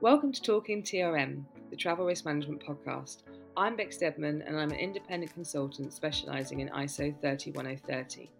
Welcome 0.00 0.30
to 0.30 0.40
Talking 0.40 0.80
TRM, 0.80 1.42
the 1.70 1.76
Travel 1.76 2.06
Risk 2.06 2.24
Management 2.24 2.62
Podcast. 2.64 3.24
I'm 3.56 3.74
Bex 3.74 3.96
Deadman 3.96 4.42
and 4.42 4.56
I'm 4.56 4.70
an 4.70 4.78
independent 4.78 5.34
consultant 5.34 5.92
specialising 5.92 6.60
in 6.60 6.68
ISO 6.68 7.20
31030. 7.20 8.30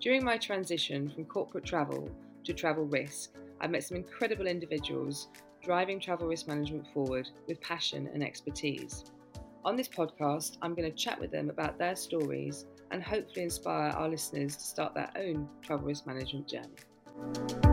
During 0.00 0.22
my 0.22 0.36
transition 0.36 1.08
from 1.08 1.24
corporate 1.24 1.64
travel 1.64 2.10
to 2.44 2.52
travel 2.52 2.84
risk, 2.84 3.30
I've 3.58 3.70
met 3.70 3.84
some 3.84 3.96
incredible 3.96 4.46
individuals 4.46 5.28
driving 5.64 5.98
travel 5.98 6.28
risk 6.28 6.46
management 6.46 6.86
forward 6.92 7.26
with 7.48 7.58
passion 7.62 8.10
and 8.12 8.22
expertise. 8.22 9.04
On 9.64 9.76
this 9.76 9.88
podcast, 9.88 10.58
I'm 10.60 10.74
going 10.74 10.90
to 10.90 10.94
chat 10.94 11.18
with 11.18 11.30
them 11.30 11.48
about 11.48 11.78
their 11.78 11.96
stories 11.96 12.66
and 12.90 13.02
hopefully 13.02 13.44
inspire 13.44 13.92
our 13.92 14.10
listeners 14.10 14.56
to 14.56 14.62
start 14.62 14.92
their 14.92 15.10
own 15.16 15.48
travel 15.62 15.86
risk 15.86 16.06
management 16.06 16.48
journey. 16.48 17.71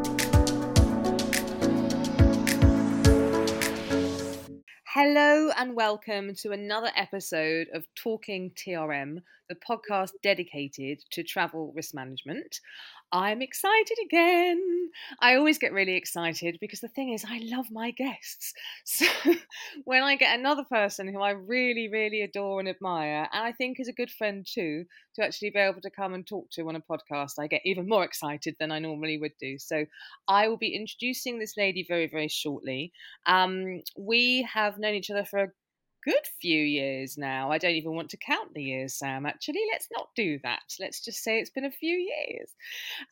Hello 5.01 5.49
and 5.55 5.77
welcome 5.77 6.35
to 6.35 6.51
another 6.51 6.91
episode 6.93 7.69
of 7.73 7.87
Talking 7.95 8.51
TRM, 8.51 9.21
the 9.47 9.55
podcast 9.55 10.11
dedicated 10.21 10.99
to 11.11 11.23
travel 11.23 11.71
risk 11.73 11.95
management. 11.95 12.59
I'm 13.11 13.41
excited 13.41 13.97
again. 14.05 14.89
I 15.19 15.35
always 15.35 15.57
get 15.57 15.73
really 15.73 15.95
excited 15.95 16.57
because 16.61 16.79
the 16.79 16.87
thing 16.87 17.11
is, 17.13 17.25
I 17.27 17.39
love 17.43 17.67
my 17.71 17.91
guests. 17.91 18.53
So 18.85 19.05
when 19.85 20.03
I 20.03 20.15
get 20.15 20.37
another 20.37 20.63
person 20.63 21.11
who 21.11 21.19
I 21.21 21.31
really, 21.31 21.89
really 21.91 22.21
adore 22.21 22.59
and 22.59 22.69
admire, 22.69 23.27
and 23.31 23.43
I 23.43 23.51
think 23.51 23.79
is 23.79 23.87
a 23.87 23.93
good 23.93 24.11
friend 24.11 24.45
too, 24.47 24.85
to 25.15 25.23
actually 25.23 25.49
be 25.51 25.59
able 25.59 25.81
to 25.81 25.89
come 25.89 26.13
and 26.13 26.25
talk 26.25 26.49
to 26.51 26.67
on 26.67 26.75
a 26.75 26.81
podcast, 26.81 27.33
I 27.39 27.47
get 27.47 27.61
even 27.65 27.87
more 27.87 28.03
excited 28.03 28.55
than 28.59 28.71
I 28.71 28.79
normally 28.79 29.17
would 29.19 29.33
do. 29.39 29.57
So 29.57 29.85
I 30.27 30.47
will 30.47 30.57
be 30.57 30.75
introducing 30.75 31.39
this 31.39 31.55
lady 31.57 31.85
very, 31.87 32.07
very 32.07 32.27
shortly. 32.27 32.91
Um, 33.25 33.81
we 33.97 34.47
have 34.53 34.77
known 34.79 34.95
each 34.95 35.09
other 35.09 35.25
for 35.25 35.39
a 35.39 35.47
good 36.03 36.21
few 36.41 36.61
years 36.63 37.17
now. 37.17 37.51
I 37.51 37.57
don't 37.57 37.75
even 37.75 37.95
want 37.95 38.09
to 38.11 38.17
count 38.17 38.53
the 38.53 38.63
years, 38.63 38.95
Sam. 38.95 39.25
Actually, 39.25 39.61
let's 39.71 39.87
not 39.91 40.09
do 40.15 40.39
that. 40.43 40.63
Let's 40.79 41.03
just 41.03 41.23
say 41.23 41.39
it's 41.39 41.49
been 41.49 41.65
a 41.65 41.71
few 41.71 41.95
years. 41.95 42.51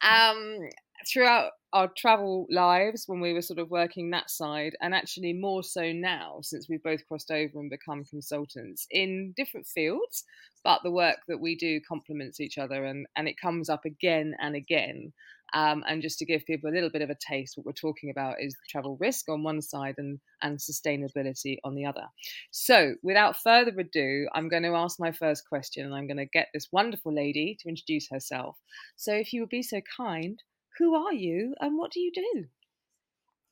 Um, 0.01 0.69
throughout 1.05 1.51
our 1.73 1.89
travel 1.95 2.47
lives 2.49 3.03
when 3.07 3.19
we 3.19 3.33
were 3.33 3.41
sort 3.41 3.59
of 3.59 3.69
working 3.69 4.09
that 4.09 4.29
side, 4.29 4.75
and 4.81 4.93
actually 4.95 5.33
more 5.33 5.63
so 5.63 5.91
now 5.91 6.39
since 6.41 6.67
we've 6.69 6.83
both 6.83 7.05
crossed 7.07 7.31
over 7.31 7.59
and 7.59 7.69
become 7.69 8.03
consultants 8.05 8.87
in 8.91 9.33
different 9.37 9.67
fields, 9.67 10.23
but 10.63 10.81
the 10.83 10.91
work 10.91 11.17
that 11.27 11.39
we 11.39 11.55
do 11.55 11.79
complements 11.87 12.39
each 12.39 12.57
other 12.57 12.85
and, 12.85 13.05
and 13.15 13.27
it 13.27 13.39
comes 13.39 13.69
up 13.69 13.85
again 13.85 14.35
and 14.39 14.55
again. 14.55 15.13
Um, 15.53 15.83
and 15.87 16.01
just 16.01 16.19
to 16.19 16.25
give 16.25 16.45
people 16.45 16.69
a 16.69 16.73
little 16.73 16.89
bit 16.89 17.01
of 17.01 17.09
a 17.09 17.15
taste, 17.15 17.57
what 17.57 17.65
we're 17.65 17.71
talking 17.71 18.09
about 18.09 18.41
is 18.41 18.55
travel 18.69 18.97
risk 18.99 19.29
on 19.29 19.43
one 19.43 19.61
side 19.61 19.95
and, 19.97 20.19
and 20.41 20.57
sustainability 20.57 21.57
on 21.63 21.75
the 21.75 21.85
other. 21.85 22.05
So, 22.51 22.95
without 23.01 23.41
further 23.41 23.71
ado, 23.79 24.27
I'm 24.33 24.49
going 24.49 24.63
to 24.63 24.75
ask 24.75 24.99
my 24.99 25.11
first 25.11 25.47
question 25.47 25.85
and 25.85 25.95
I'm 25.95 26.07
going 26.07 26.17
to 26.17 26.25
get 26.25 26.49
this 26.53 26.67
wonderful 26.71 27.13
lady 27.13 27.57
to 27.61 27.69
introduce 27.69 28.09
herself. 28.09 28.57
So, 28.95 29.13
if 29.13 29.31
you 29.31 29.41
would 29.41 29.49
be 29.49 29.63
so 29.63 29.81
kind, 29.95 30.41
who 30.77 30.95
are 30.95 31.13
you 31.13 31.55
and 31.59 31.77
what 31.77 31.91
do 31.91 31.99
you 31.99 32.11
do? 32.11 32.45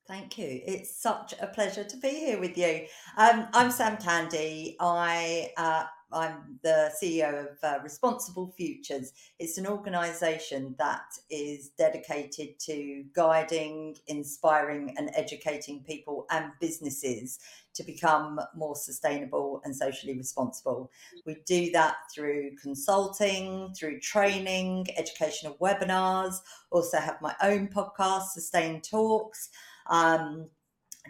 Thank 0.08 0.38
you. 0.38 0.62
It's 0.68 1.02
such 1.02 1.34
a 1.42 1.48
pleasure 1.48 1.84
to 1.84 1.98
be 1.98 2.10
here 2.10 2.40
with 2.40 2.56
you. 2.58 2.86
Um, 3.18 3.48
I'm 3.54 3.72
Sam 3.72 3.98
Cande. 3.98 4.76
I 4.80 5.50
uh, 5.58 5.86
I'm 6.12 6.60
the 6.64 6.92
CEO 7.02 7.52
of 7.52 7.58
uh, 7.64 7.80
Responsible 7.84 8.54
Futures. 8.56 9.12
It's 9.40 9.58
an 9.58 9.68
organisation 9.68 10.76
that 10.78 11.06
is 11.30 11.70
dedicated 11.78 12.60
to 12.60 13.04
guiding, 13.14 13.96
inspiring, 14.08 14.94
and 14.98 15.10
educating 15.16 15.84
people 15.84 16.26
and 16.32 16.52
businesses 16.62 17.40
to 17.74 17.84
become 17.84 18.40
more 18.56 18.76
sustainable 18.76 19.62
and 19.66 19.76
socially 19.76 20.18
responsible. 20.18 20.92
We 21.26 21.38
do 21.46 21.72
that 21.72 21.96
through 22.14 22.52
consulting, 22.62 23.74
through 23.78 24.00
training, 24.00 24.88
educational 24.98 25.56
webinars. 25.56 26.36
Also 26.72 26.98
have 26.98 27.22
my 27.22 27.36
own 27.42 27.68
podcast, 27.68 28.30
Sustain 28.34 28.82
Talks. 28.82 29.50
Um, 29.88 30.50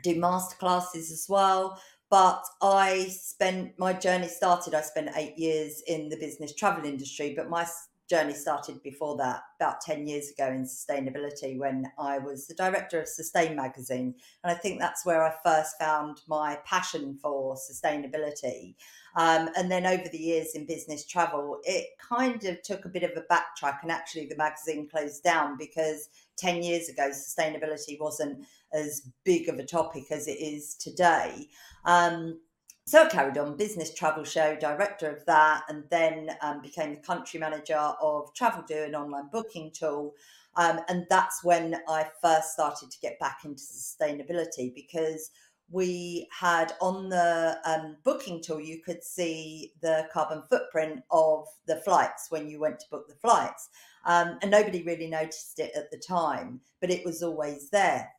do 0.04 0.16
masterclasses 0.16 1.12
as 1.12 1.26
well. 1.30 1.80
But 2.16 2.46
I 2.62 3.08
spent 3.10 3.78
my 3.78 3.92
journey 3.92 4.30
started. 4.30 4.74
I 4.74 4.80
spent 4.84 5.10
eight 5.18 5.38
years 5.38 5.84
in 5.86 6.08
the 6.08 6.16
business 6.16 6.56
travel 6.56 6.86
industry, 6.86 7.34
but 7.36 7.50
my 7.50 7.68
journey 8.10 8.34
started 8.34 8.82
before 8.84 9.18
that, 9.18 9.42
about 9.60 9.82
10 9.82 10.06
years 10.06 10.30
ago 10.30 10.48
in 10.48 10.64
sustainability 10.64 11.58
when 11.58 11.92
I 11.98 12.20
was 12.20 12.46
the 12.46 12.54
director 12.54 13.02
of 13.02 13.08
Sustain 13.08 13.56
magazine. 13.56 14.14
And 14.44 14.52
I 14.52 14.56
think 14.56 14.80
that's 14.80 15.06
where 15.06 15.24
I 15.24 15.34
first 15.44 15.76
found 15.80 16.22
my 16.28 16.60
passion 16.66 17.18
for 17.22 17.56
sustainability. 17.56 18.76
Um, 19.16 19.50
and 19.58 19.72
then 19.72 19.86
over 19.86 20.08
the 20.12 20.18
years 20.18 20.54
in 20.54 20.66
business 20.66 21.06
travel, 21.06 21.60
it 21.64 21.88
kind 21.98 22.44
of 22.46 22.62
took 22.62 22.86
a 22.86 22.90
bit 22.90 23.04
of 23.04 23.12
a 23.16 23.34
backtrack. 23.34 23.80
And 23.82 23.92
actually, 23.92 24.28
the 24.28 24.38
magazine 24.38 24.88
closed 24.88 25.24
down 25.24 25.58
because 25.58 26.10
10 26.38 26.62
years 26.62 26.90
ago, 26.90 27.10
sustainability 27.10 28.00
wasn't 28.00 28.46
as 28.74 29.10
big 29.24 29.50
of 29.50 29.58
a 29.58 29.66
topic 29.66 30.12
as 30.12 30.28
it 30.28 30.40
is 30.40 30.76
today. 30.76 31.48
Um, 31.86 32.40
so 32.88 33.04
I 33.04 33.10
carried 33.10 33.38
on 33.40 33.58
business 33.58 33.94
travel 33.94 34.24
show 34.24 34.56
director 34.56 35.10
of 35.10 35.26
that, 35.26 35.64
and 35.70 35.84
then 35.90 36.30
um, 36.42 36.62
became 36.62 36.94
the 36.94 37.02
country 37.02 37.40
manager 37.40 37.78
of 37.78 38.32
Travel-Doo, 38.36 38.84
an 38.88 38.96
online 38.96 39.30
booking 39.32 39.72
tool. 39.72 40.14
Um, 40.56 40.80
and 40.88 41.08
that's 41.10 41.44
when 41.44 41.78
I 41.90 42.08
first 42.22 42.54
started 42.54 42.92
to 42.92 43.00
get 43.00 43.20
back 43.20 43.40
into 43.44 43.64
sustainability 43.64 44.74
because 44.74 45.32
we 45.70 46.28
had 46.32 46.74
on 46.80 47.10
the 47.10 47.58
um, 47.66 47.98
booking 48.04 48.42
tool, 48.42 48.62
you 48.62 48.82
could 48.82 49.04
see 49.04 49.74
the 49.82 50.08
carbon 50.14 50.44
footprint 50.48 51.02
of 51.10 51.48
the 51.66 51.78
flights 51.78 52.28
when 52.30 52.48
you 52.48 52.60
went 52.60 52.80
to 52.80 52.90
book 52.92 53.08
the 53.08 53.16
flights. 53.16 53.70
Um, 54.06 54.38
and 54.44 54.52
nobody 54.52 54.84
really 54.84 55.08
noticed 55.08 55.58
it 55.58 55.72
at 55.76 55.90
the 55.90 55.98
time, 55.98 56.62
but 56.80 56.92
it 56.92 57.04
was 57.04 57.24
always 57.24 57.72
there 57.72 58.12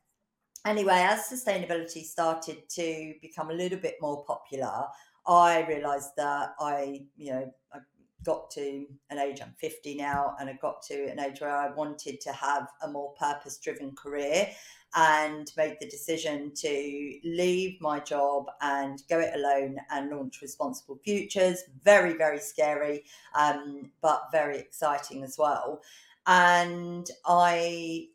anyway, 0.67 1.05
as 1.07 1.29
sustainability 1.29 2.03
started 2.03 2.69
to 2.69 3.13
become 3.21 3.49
a 3.49 3.53
little 3.53 3.79
bit 3.79 3.95
more 4.01 4.23
popular, 4.25 4.85
I 5.25 5.65
realized 5.67 6.11
that 6.17 6.55
I, 6.59 7.05
you 7.15 7.31
know, 7.31 7.53
I 7.73 7.79
got 8.23 8.51
to 8.51 8.85
an 9.09 9.19
age, 9.19 9.39
I'm 9.41 9.53
50 9.59 9.95
now, 9.95 10.35
and 10.39 10.49
I 10.49 10.53
got 10.61 10.81
to 10.83 11.05
an 11.09 11.19
age 11.19 11.39
where 11.41 11.55
I 11.55 11.69
wanted 11.71 12.19
to 12.21 12.31
have 12.33 12.67
a 12.81 12.87
more 12.87 13.13
purpose 13.13 13.57
driven 13.57 13.95
career 13.95 14.49
and 14.95 15.51
made 15.57 15.77
the 15.79 15.87
decision 15.87 16.51
to 16.55 17.19
leave 17.23 17.79
my 17.81 17.99
job 17.99 18.45
and 18.61 19.01
go 19.09 19.19
it 19.19 19.33
alone 19.35 19.77
and 19.91 20.09
launch 20.09 20.41
Responsible 20.41 20.99
Futures. 21.03 21.63
Very, 21.83 22.13
very 22.13 22.39
scary, 22.39 23.03
um, 23.35 23.91
but 24.01 24.23
very 24.31 24.57
exciting 24.57 25.23
as 25.23 25.37
well. 25.37 25.81
And 26.25 27.09
I 27.25 28.07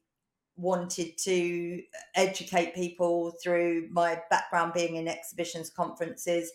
wanted 0.63 1.19
to 1.19 1.83
educate 2.15 2.75
people 2.75 3.33
through 3.43 3.89
my 3.91 4.21
background 4.31 4.73
being 4.73 4.97
in 4.97 5.09
exhibitions, 5.09 5.71
conferences. 5.71 6.53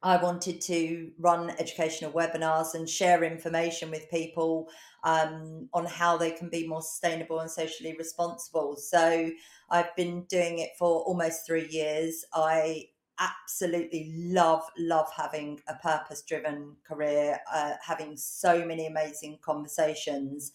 I 0.00 0.16
wanted 0.22 0.60
to 0.62 1.10
run 1.18 1.50
educational 1.58 2.12
webinars 2.12 2.74
and 2.74 2.88
share 2.88 3.24
information 3.24 3.90
with 3.90 4.08
people 4.10 4.68
um, 5.02 5.68
on 5.74 5.86
how 5.86 6.16
they 6.16 6.30
can 6.30 6.48
be 6.48 6.68
more 6.68 6.82
sustainable 6.82 7.40
and 7.40 7.50
socially 7.50 7.96
responsible. 7.98 8.76
So 8.76 9.30
I've 9.70 9.94
been 9.96 10.24
doing 10.28 10.60
it 10.60 10.70
for 10.78 11.02
almost 11.02 11.44
three 11.44 11.66
years. 11.68 12.24
I 12.32 12.84
absolutely 13.18 14.12
love 14.14 14.62
love 14.78 15.08
having 15.16 15.60
a 15.68 15.74
purpose 15.74 16.22
driven 16.22 16.76
career 16.86 17.40
uh, 17.52 17.72
having 17.84 18.16
so 18.16 18.64
many 18.64 18.86
amazing 18.86 19.38
conversations 19.42 20.52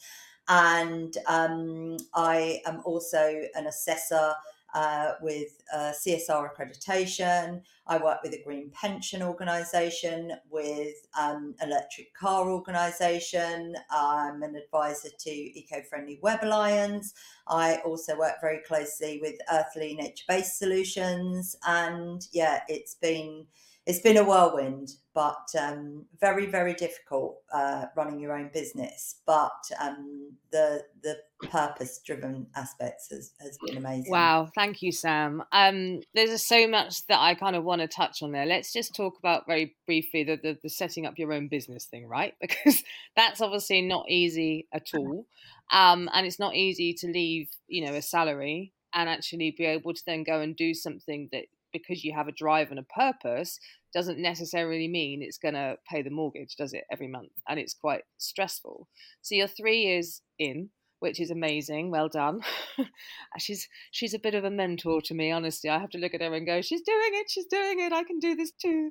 and 0.48 1.16
um, 1.28 1.98
I 2.14 2.62
am 2.66 2.82
also 2.86 3.44
an 3.56 3.68
assessor 3.68 4.34
uh, 4.74 5.14
with 5.22 5.62
CSR 5.74 6.50
accreditation. 6.50 7.62
I 7.86 7.98
work 7.98 8.20
with 8.24 8.34
a 8.34 8.42
green 8.42 8.72
pension 8.72 9.22
organisation, 9.22 10.34
with 10.50 10.96
um, 11.20 11.54
electric 11.62 12.14
car 12.14 12.50
organisation. 12.50 13.76
I'm 13.92 14.42
an 14.42 14.56
advisor 14.56 15.10
to 15.10 15.30
Eco 15.30 15.82
Friendly 15.90 16.20
Web 16.22 16.40
Alliance. 16.44 17.14
I 17.48 17.78
also 17.86 18.18
work 18.18 18.36
very 18.42 18.60
closely 18.60 19.20
with 19.22 19.36
Earthly 19.52 19.96
Nature 19.96 20.24
Based 20.28 20.58
Solutions, 20.58 21.56
and 21.68 22.26
yeah, 22.32 22.62
it's 22.68 22.96
been 22.96 23.46
it's 23.86 24.00
been 24.00 24.16
a 24.16 24.24
whirlwind, 24.24 24.92
but 25.14 25.46
um, 25.60 26.06
very, 26.22 26.46
very 26.46 26.74
difficult 26.74 27.40
uh, 27.54 27.86
running 27.98 28.18
your 28.18 28.32
own 28.32 28.50
business. 28.54 29.16
But 29.26 29.52
um, 29.80 30.32
the 30.52 30.84
the 31.02 31.18
purpose 31.50 32.00
driven 32.06 32.48
aspects 32.56 33.10
has, 33.12 33.34
has 33.42 33.58
been 33.66 33.76
amazing. 33.78 34.10
Wow, 34.12 34.50
thank 34.56 34.82
you, 34.82 34.94
Sam. 34.94 35.44
Um, 35.52 36.00
there's 36.14 36.42
so 36.42 36.66
much 36.66 37.06
that 37.08 37.20
I 37.20 37.36
kind 37.36 37.58
of 37.58 37.66
want 37.66 37.82
to 37.82 37.88
touch 37.88 38.24
on 38.24 38.32
there. 38.32 38.46
Let's 38.46 38.72
just 38.72 38.96
talk 38.96 39.20
about 39.20 39.48
very 39.48 39.76
briefly 39.86 40.24
the, 40.24 40.40
the, 40.42 40.58
the 40.64 40.70
setting 40.70 41.06
up 41.06 41.16
your 41.18 41.34
own 41.34 41.50
business 41.50 41.86
thing, 41.86 42.08
right? 42.08 42.34
Because 42.42 42.84
that's 43.18 43.42
obviously 43.42 43.82
not 43.82 44.06
easy 44.10 44.68
at 44.74 44.88
all, 44.96 45.26
um, 45.72 46.10
and 46.14 46.26
it's 46.26 46.40
not 46.40 46.56
easy 46.56 46.94
to 46.94 47.08
leave, 47.08 47.50
you 47.68 47.86
know, 47.86 47.94
a 47.94 48.02
salary 48.02 48.72
and 48.94 49.10
actually 49.10 49.54
be 49.58 49.66
able 49.66 49.94
to 49.94 50.02
then 50.06 50.24
go 50.24 50.40
and 50.40 50.56
do 50.56 50.74
something 50.74 51.28
that 51.32 51.46
because 51.74 52.04
you 52.04 52.14
have 52.16 52.28
a 52.28 52.32
drive 52.32 52.70
and 52.70 52.80
a 52.80 52.84
purpose 52.84 53.60
doesn't 53.94 54.20
necessarily 54.20 54.88
mean 54.88 55.22
it's 55.22 55.38
going 55.38 55.54
to 55.54 55.76
pay 55.90 56.02
the 56.02 56.10
mortgage, 56.10 56.56
does 56.56 56.74
it, 56.74 56.84
every 56.92 57.08
month? 57.08 57.32
And 57.48 57.60
it's 57.60 57.74
quite 57.74 58.04
stressful. 58.18 58.88
So 59.22 59.36
you're 59.36 59.48
three 59.48 59.82
years 59.82 60.22
in, 60.40 60.70
which 61.00 61.20
is 61.20 61.32
amazing. 61.32 61.92
Well 61.92 62.08
done. 62.08 62.40
she's 63.38 63.68
she's 63.92 64.14
a 64.14 64.20
bit 64.20 64.36
of 64.36 64.46
a 64.46 64.50
mentor 64.50 65.02
to 65.02 65.14
me, 65.14 65.32
honestly. 65.32 65.70
I 65.70 65.78
have 65.78 65.90
to 65.90 65.98
look 65.98 66.14
at 66.14 66.22
her 66.22 66.34
and 66.34 66.46
go, 66.46 66.62
she's 66.62 66.82
doing 66.82 67.12
it, 67.14 67.30
she's 67.30 67.46
doing 67.46 67.82
it. 67.82 67.92
I 67.92 68.04
can 68.04 68.20
do 68.20 68.36
this 68.36 68.52
too. 68.52 68.90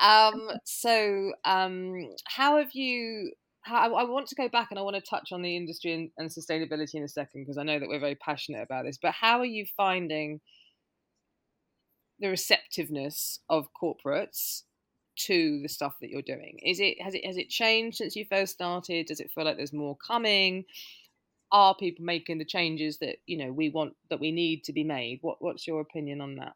Um, 0.00 0.48
so 0.64 1.32
um, 1.44 1.94
how 2.26 2.58
have 2.58 2.70
you? 2.74 3.32
How, 3.62 3.92
I 3.92 4.04
want 4.04 4.28
to 4.28 4.36
go 4.36 4.48
back 4.48 4.68
and 4.70 4.78
I 4.78 4.82
want 4.82 4.96
to 4.96 5.02
touch 5.02 5.30
on 5.32 5.42
the 5.42 5.56
industry 5.56 5.92
and, 5.92 6.10
and 6.16 6.30
sustainability 6.30 6.94
in 6.94 7.02
a 7.02 7.08
second 7.08 7.42
because 7.42 7.58
I 7.58 7.64
know 7.64 7.78
that 7.78 7.88
we're 7.88 8.00
very 8.00 8.14
passionate 8.14 8.62
about 8.62 8.84
this. 8.84 8.98
But 9.02 9.12
how 9.12 9.40
are 9.40 9.44
you 9.44 9.66
finding? 9.76 10.40
The 12.20 12.28
receptiveness 12.28 13.40
of 13.48 13.68
corporates 13.80 14.62
to 15.26 15.60
the 15.62 15.68
stuff 15.68 15.94
that 16.00 16.10
you're 16.10 16.22
doing? 16.22 16.58
Is 16.64 16.80
it 16.80 17.00
has 17.00 17.14
it 17.14 17.24
has 17.24 17.36
it 17.36 17.48
changed 17.48 17.98
since 17.98 18.16
you 18.16 18.24
first 18.30 18.52
started? 18.52 19.06
Does 19.06 19.20
it 19.20 19.30
feel 19.30 19.44
like 19.44 19.56
there's 19.56 19.72
more 19.72 19.96
coming? 19.96 20.64
Are 21.50 21.74
people 21.74 22.04
making 22.04 22.38
the 22.38 22.44
changes 22.44 22.98
that 22.98 23.16
you 23.26 23.38
know 23.38 23.52
we 23.52 23.70
want 23.70 23.94
that 24.10 24.20
we 24.20 24.32
need 24.32 24.64
to 24.64 24.72
be 24.72 24.84
made? 24.84 25.18
What 25.22 25.36
what's 25.40 25.66
your 25.66 25.80
opinion 25.80 26.20
on 26.20 26.36
that? 26.36 26.54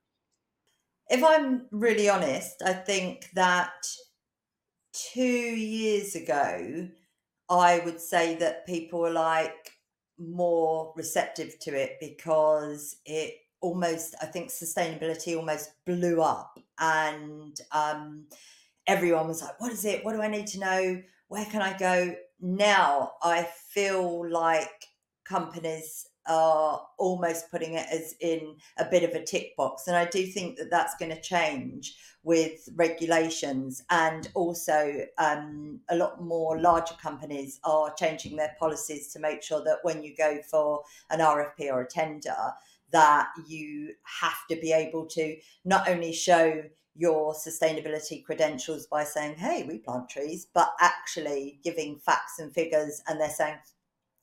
If 1.09 1.23
I'm 1.25 1.67
really 1.71 2.09
honest, 2.09 2.63
I 2.65 2.73
think 2.73 3.29
that 3.35 3.73
two 4.93 5.23
years 5.23 6.15
ago, 6.15 6.89
I 7.49 7.81
would 7.81 8.01
say 8.01 8.37
that 8.37 8.67
people 8.67 9.01
were 9.01 9.11
like 9.11 9.73
more 10.19 10.93
receptive 10.97 11.59
to 11.61 11.75
it 11.75 11.97
because 12.01 12.97
it 13.05 13.35
almost 13.63 14.15
i 14.21 14.27
think 14.27 14.51
sustainability 14.51 15.37
almost 15.37 15.71
blew 15.87 16.21
up. 16.21 16.59
And 16.79 17.57
um, 17.71 18.25
everyone 18.87 19.29
was 19.29 19.41
like 19.41 19.61
what 19.61 19.73
is 19.73 19.85
it? 19.85 20.05
What 20.05 20.13
do 20.13 20.23
i 20.23 20.29
need 20.29 20.47
to 20.49 20.61
know? 20.61 21.03
Where 21.29 21.47
can 21.47 21.63
i 21.63 21.77
go? 21.77 22.15
Now 22.41 23.13
i 23.23 23.49
feel 23.71 24.29
like 24.31 24.89
companies 25.25 26.07
are 26.29 26.81
almost 26.99 27.51
putting 27.51 27.75
it 27.75 27.87
as 27.91 28.15
in 28.21 28.55
a 28.79 28.85
bit 28.85 29.03
of 29.03 29.11
a 29.11 29.25
tick 29.25 29.57
box. 29.57 29.87
And 29.87 29.97
i 29.97 30.05
do 30.05 30.27
think 30.27 30.59
that 30.59 30.71
that's 30.71 30.97
going 30.97 31.15
to 31.15 31.21
change 31.21 31.97
with 32.25 32.69
regulations. 32.77 33.83
And 33.91 34.29
also 34.35 35.05
um, 35.19 35.81
a 35.89 35.97
lot 35.97 36.23
more 36.23 36.61
larger 36.61 36.95
companies 36.95 37.59
are 37.65 37.93
changing 37.95 38.37
their 38.37 38.55
policies 38.59 39.13
to 39.13 39.19
make 39.19 39.43
sure 39.43 39.63
that 39.65 39.79
when 39.83 40.03
you 40.03 40.15
go 40.17 40.39
for 40.49 40.83
an 41.11 41.21
rfp 41.21 41.73
or 41.73 41.83
a 41.83 41.89
tender 41.89 42.37
that 42.93 43.29
you 43.47 43.95
have 44.21 44.47
to 44.51 44.57
be 44.57 44.73
able 44.73 45.07
to 45.07 45.37
not 45.65 45.89
only 45.89 46.13
show 46.13 46.63
your 46.95 47.35
sustainability 47.35 48.23
credentials 48.23 48.87
by 48.87 49.03
saying, 49.05 49.37
hey, 49.37 49.65
we 49.67 49.79
plant 49.79 50.09
trees, 50.09 50.47
but 50.55 50.73
actually 50.81 51.59
giving 51.65 51.99
facts 51.99 52.39
and 52.39 52.53
figures. 52.53 53.03
And 53.09 53.21
they're 53.21 53.31
saying, 53.31 53.57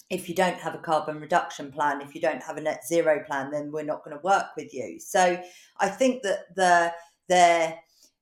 if 0.09 0.27
you 0.27 0.35
don't 0.35 0.57
have 0.57 0.75
a 0.75 0.79
carbon 0.79 1.19
reduction 1.19 1.71
plan, 1.71 2.01
if 2.01 2.15
you 2.15 2.21
don't 2.21 2.43
have 2.43 2.57
a 2.57 2.61
net 2.61 2.85
zero 2.87 3.23
plan, 3.25 3.51
then 3.51 3.71
we're 3.71 3.83
not 3.83 4.03
going 4.03 4.17
to 4.17 4.23
work 4.23 4.55
with 4.55 4.73
you. 4.73 4.99
So 4.99 5.41
I 5.79 5.89
think 5.89 6.23
that 6.23 6.55
the 6.55 6.93
the 7.27 7.75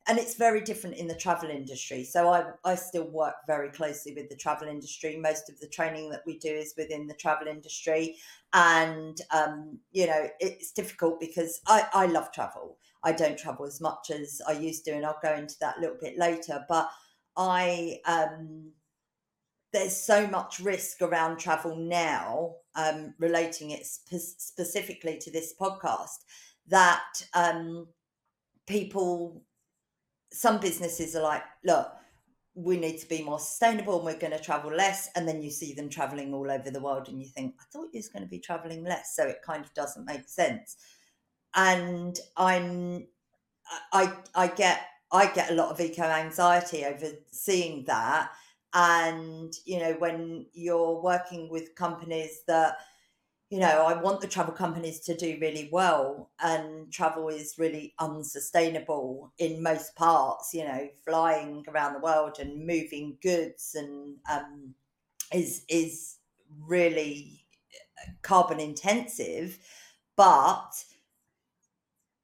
and 0.07 0.17
it's 0.17 0.35
very 0.35 0.61
different 0.61 0.95
in 0.95 1.07
the 1.07 1.15
travel 1.15 1.49
industry. 1.49 2.03
So 2.03 2.29
I, 2.29 2.45
I 2.63 2.75
still 2.75 3.09
work 3.09 3.35
very 3.45 3.69
closely 3.69 4.13
with 4.13 4.29
the 4.29 4.35
travel 4.35 4.67
industry. 4.69 5.17
Most 5.17 5.49
of 5.49 5.59
the 5.59 5.67
training 5.67 6.09
that 6.11 6.23
we 6.25 6.37
do 6.37 6.49
is 6.49 6.73
within 6.77 7.07
the 7.07 7.13
travel 7.13 7.47
industry. 7.47 8.15
And, 8.53 9.19
um, 9.31 9.79
you 9.91 10.07
know, 10.07 10.27
it's 10.39 10.71
difficult 10.71 11.19
because 11.19 11.59
I, 11.67 11.87
I 11.93 12.05
love 12.05 12.31
travel. 12.31 12.77
I 13.03 13.11
don't 13.11 13.37
travel 13.37 13.65
as 13.65 13.81
much 13.81 14.09
as 14.09 14.41
I 14.47 14.53
used 14.53 14.85
to, 14.85 14.91
and 14.91 15.05
I'll 15.05 15.19
go 15.21 15.33
into 15.33 15.55
that 15.59 15.77
a 15.77 15.81
little 15.81 15.97
bit 15.99 16.17
later. 16.17 16.65
But 16.69 16.89
I, 17.35 17.99
um, 18.05 18.71
there's 19.73 19.95
so 19.95 20.25
much 20.27 20.59
risk 20.59 21.01
around 21.01 21.37
travel 21.37 21.75
now, 21.75 22.55
um, 22.75 23.13
relating 23.19 23.71
it 23.71 23.85
spe- 23.85 24.39
specifically 24.39 25.17
to 25.19 25.31
this 25.31 25.53
podcast, 25.59 26.23
that 26.67 27.03
um, 27.33 27.87
people 28.67 29.43
some 30.31 30.59
businesses 30.59 31.15
are 31.15 31.23
like, 31.23 31.43
look, 31.63 31.91
we 32.55 32.77
need 32.77 32.97
to 32.97 33.07
be 33.07 33.21
more 33.21 33.39
sustainable 33.39 33.97
and 33.97 34.05
we're 34.05 34.17
going 34.17 34.33
to 34.33 34.39
travel 34.39 34.71
less. 34.71 35.09
And 35.15 35.27
then 35.27 35.41
you 35.41 35.51
see 35.51 35.73
them 35.73 35.89
traveling 35.89 36.33
all 36.33 36.49
over 36.49 36.71
the 36.71 36.81
world 36.81 37.07
and 37.07 37.19
you 37.19 37.27
think, 37.27 37.55
I 37.59 37.63
thought 37.71 37.89
you 37.93 37.99
was 37.99 38.09
going 38.09 38.23
to 38.23 38.29
be 38.29 38.39
traveling 38.39 38.83
less. 38.83 39.15
So 39.15 39.27
it 39.27 39.41
kind 39.45 39.63
of 39.63 39.73
doesn't 39.73 40.05
make 40.05 40.27
sense. 40.27 40.77
And 41.55 42.19
I'm, 42.35 43.07
I, 43.93 44.11
I 44.33 44.47
get, 44.47 44.81
I 45.11 45.27
get 45.27 45.51
a 45.51 45.55
lot 45.55 45.69
of 45.69 45.79
eco 45.79 46.03
anxiety 46.03 46.83
over 46.85 47.07
seeing 47.31 47.85
that. 47.85 48.31
And, 48.73 49.53
you 49.65 49.79
know, 49.79 49.93
when 49.93 50.47
you're 50.53 51.01
working 51.01 51.49
with 51.49 51.75
companies 51.75 52.41
that, 52.47 52.77
you 53.49 53.59
know, 53.59 53.85
I 53.85 54.01
want 54.01 54.19
the 54.19 54.27
travel 54.27 54.53
companies 54.53 54.99
to 55.01 55.15
do 55.15 55.37
really 55.39 55.69
well, 55.71 56.31
and 56.41 56.91
travel 56.91 57.29
is 57.29 57.55
really 57.57 57.93
unsustainable 57.97 59.31
in 59.37 59.63
most 59.63 59.95
parts. 59.95 60.53
You 60.53 60.65
know, 60.65 60.89
flying 61.05 61.63
around 61.69 61.93
the 61.93 61.99
world 61.99 62.39
and 62.39 62.65
moving 62.65 63.17
goods 63.21 63.75
and 63.75 64.17
um, 64.29 64.75
is 65.33 65.63
is 65.69 66.17
really 66.65 67.45
uh, 68.01 68.11
carbon 68.21 68.59
intensive, 68.59 69.57
but 70.17 70.83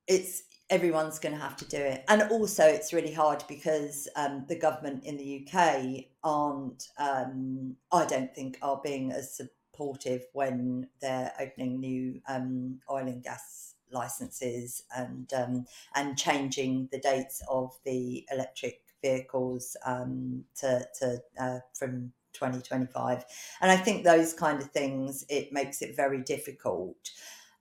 it's 0.08 0.44
everyone's 0.70 1.20
going 1.20 1.36
to 1.36 1.42
have 1.42 1.56
to 1.56 1.66
do 1.66 1.78
it, 1.78 2.04
and 2.10 2.24
also 2.32 2.66
it's 2.66 2.92
really 2.92 3.14
hard 3.14 3.46
because 3.48 4.10
um, 4.18 4.44
the 4.50 4.60
government 4.60 5.06
in 5.06 5.16
the 5.16 5.48
UK 5.48 6.04
aren't. 6.22 6.90
Um, 6.98 7.78
I 7.94 8.06
don't 8.06 8.36
think 8.36 8.58
are 8.62 8.82
being 8.84 9.14
as 9.14 9.40
supportive 9.74 10.26
when 10.34 10.88
they're 11.02 11.32
opening 11.40 11.80
new 11.80 12.22
um, 12.28 12.80
oil 12.90 13.08
and 13.08 13.24
gas 13.24 13.76
licenses 13.92 14.84
and 14.96 15.32
um, 15.34 15.66
and 15.96 16.18
changing 16.18 16.90
the 16.92 17.00
dates 17.00 17.42
of 17.50 17.72
the 17.86 18.26
electric 18.32 18.82
vehicles 19.02 19.76
um, 19.86 20.44
to, 20.56 20.86
to 21.00 21.22
uh, 21.40 21.60
from 21.78 22.12
2025 22.34 23.24
and 23.62 23.72
i 23.72 23.78
think 23.78 24.04
those 24.04 24.34
kind 24.34 24.60
of 24.60 24.72
things 24.72 25.24
it 25.30 25.52
makes 25.54 25.82
it 25.82 25.96
very 25.96 26.22
difficult. 26.24 27.12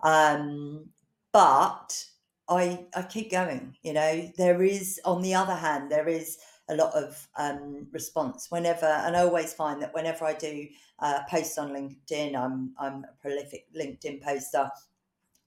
Um, 0.03 0.87
but 1.33 2.05
i 2.49 2.87
i 2.97 3.03
keep 3.03 3.31
going 3.31 3.77
you 3.83 3.93
know? 3.93 4.33
There 4.37 4.63
is 4.63 5.01
on 5.05 5.23
the 5.23 5.35
other 5.35 5.55
hand 5.55 5.91
there 5.91 6.09
is 6.09 6.39
a 6.69 6.77
lot 6.77 6.95
of 6.95 7.29
um, 7.37 7.87
response 7.93 8.47
whenever, 8.51 8.87
and 8.87 9.17
I 9.17 9.21
always 9.21 9.53
find 9.53 9.83
that 9.83 9.95
whenever 9.95 10.25
I 10.25 10.35
do 10.35 10.69
uh, 11.01 11.21
post 11.29 11.59
on 11.59 11.73
LinkedIn, 11.73 12.37
I'm 12.37 12.73
I'm 12.79 13.05
a 13.05 13.21
prolific 13.21 13.67
LinkedIn 13.75 14.23
poster. 14.23 14.71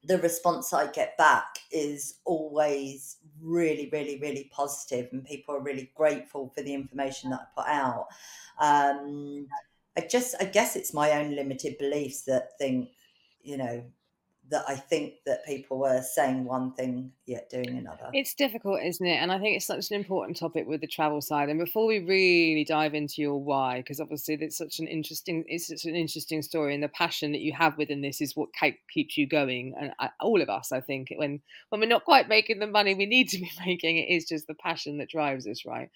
The 0.03 0.19
response 0.19 0.71
I 0.71 0.87
get 0.91 1.17
back 1.17 1.57
is 1.71 2.19
always 2.25 3.17
really, 3.41 3.89
really, 3.91 4.19
really 4.19 4.51
positive, 4.53 5.09
and 5.11 5.25
people 5.25 5.55
are 5.55 5.61
really 5.61 5.91
grateful 5.95 6.51
for 6.53 6.61
the 6.61 6.73
information 6.73 7.31
that 7.31 7.39
I 7.41 7.61
put 7.61 7.67
out. 7.67 8.07
Um, 8.59 9.47
I 9.97 10.01
just, 10.01 10.35
I 10.39 10.45
guess 10.45 10.75
it's 10.75 10.93
my 10.93 11.11
own 11.13 11.35
limited 11.35 11.77
beliefs 11.77 12.23
that 12.23 12.57
think, 12.59 12.89
you 13.41 13.57
know, 13.57 13.83
that 14.51 14.63
I 14.67 14.75
think 14.75 15.15
that 15.25 15.45
people 15.45 15.79
were 15.79 16.01
saying 16.01 16.45
one 16.45 16.71
thing 16.73 17.11
yet 17.25 17.49
doing 17.49 17.77
another. 17.77 18.09
It's 18.13 18.35
difficult, 18.35 18.81
isn't 18.83 19.05
it? 19.05 19.15
And 19.15 19.31
I 19.31 19.39
think 19.39 19.55
it's 19.55 19.65
such 19.65 19.89
an 19.89 19.97
important 19.97 20.37
topic 20.37 20.67
with 20.67 20.81
the 20.81 20.87
travel 20.87 21.19
side. 21.19 21.49
And 21.49 21.59
before 21.59 21.87
we 21.87 21.99
really 21.99 22.63
dive 22.63 22.93
into 22.93 23.21
your 23.21 23.41
why, 23.41 23.79
because 23.79 23.99
obviously 23.99 24.35
it's 24.35 24.57
such 24.57 24.79
an 24.79 24.87
interesting, 24.87 25.43
it's 25.47 25.67
such 25.67 25.85
an 25.85 25.95
interesting 25.95 26.43
story, 26.43 26.75
and 26.75 26.83
the 26.83 26.89
passion 26.89 27.31
that 27.31 27.41
you 27.41 27.53
have 27.53 27.77
within 27.77 28.01
this 28.01 28.21
is 28.21 28.35
what 28.35 28.49
keeps 28.89 29.17
you 29.17 29.25
going. 29.25 29.73
And 29.79 29.91
I, 29.99 30.09
all 30.19 30.41
of 30.41 30.49
us, 30.49 30.71
I 30.71 30.81
think, 30.81 31.11
when 31.15 31.41
when 31.69 31.81
we're 31.81 31.87
not 31.87 32.05
quite 32.05 32.29
making 32.29 32.59
the 32.59 32.67
money 32.67 32.93
we 32.93 33.07
need 33.07 33.29
to 33.29 33.39
be 33.39 33.51
making, 33.65 33.97
it 33.97 34.09
is 34.09 34.25
just 34.25 34.45
the 34.47 34.55
passion 34.55 34.99
that 34.99 35.09
drives 35.09 35.47
us, 35.47 35.65
right? 35.65 35.89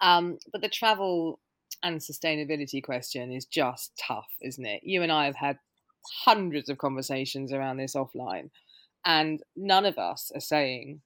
Um, 0.00 0.38
but 0.52 0.62
the 0.62 0.68
travel 0.68 1.40
and 1.82 2.00
sustainability 2.00 2.82
question 2.82 3.32
is 3.32 3.46
just 3.46 3.92
tough, 3.98 4.28
isn't 4.42 4.64
it? 4.64 4.82
You 4.84 5.02
and 5.02 5.10
I 5.10 5.26
have 5.26 5.36
had 5.36 5.58
hundreds 6.24 6.68
of 6.68 6.78
conversations 6.78 7.52
around 7.52 7.76
this 7.76 7.94
offline, 7.94 8.50
and 9.04 9.42
none 9.56 9.86
of 9.86 9.98
us 9.98 10.30
are 10.34 10.40
saying 10.40 11.00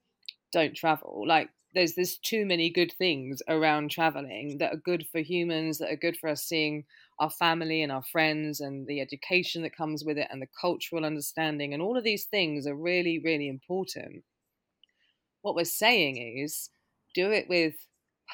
don't 0.53 0.77
travel. 0.77 1.25
Like 1.27 1.51
there's 1.75 1.95
there's 1.95 2.19
too 2.19 2.47
many 2.47 2.71
good 2.71 2.93
things 2.97 3.43
around 3.49 3.91
traveling 3.91 4.59
that 4.59 4.73
are 4.73 4.83
good 4.85 5.07
for 5.11 5.21
humans, 5.21 5.79
that 5.79 5.91
are 5.91 5.97
good 5.97 6.17
for 6.17 6.31
us 6.31 6.43
seeing 6.43 6.85
our 7.19 7.31
family 7.31 7.83
and 7.83 7.93
our 7.93 8.03
friends 8.03 8.61
and 8.61 8.87
the 8.87 9.01
education 9.01 9.63
that 9.63 9.77
comes 9.77 10.05
with 10.05 10.19
it 10.19 10.29
and 10.31 10.43
the 10.43 10.49
cultural 10.61 11.05
understanding 11.05 11.73
and 11.73 11.81
all 11.81 11.97
of 11.97 12.03
these 12.03 12.25
things 12.25 12.67
are 12.67 12.75
really 12.75 13.21
really 13.23 13.49
important. 13.49 14.25
What 15.43 15.55
we're 15.55 15.65
saying 15.65 16.17
is 16.43 16.71
do 17.15 17.31
it 17.31 17.49
with 17.49 17.75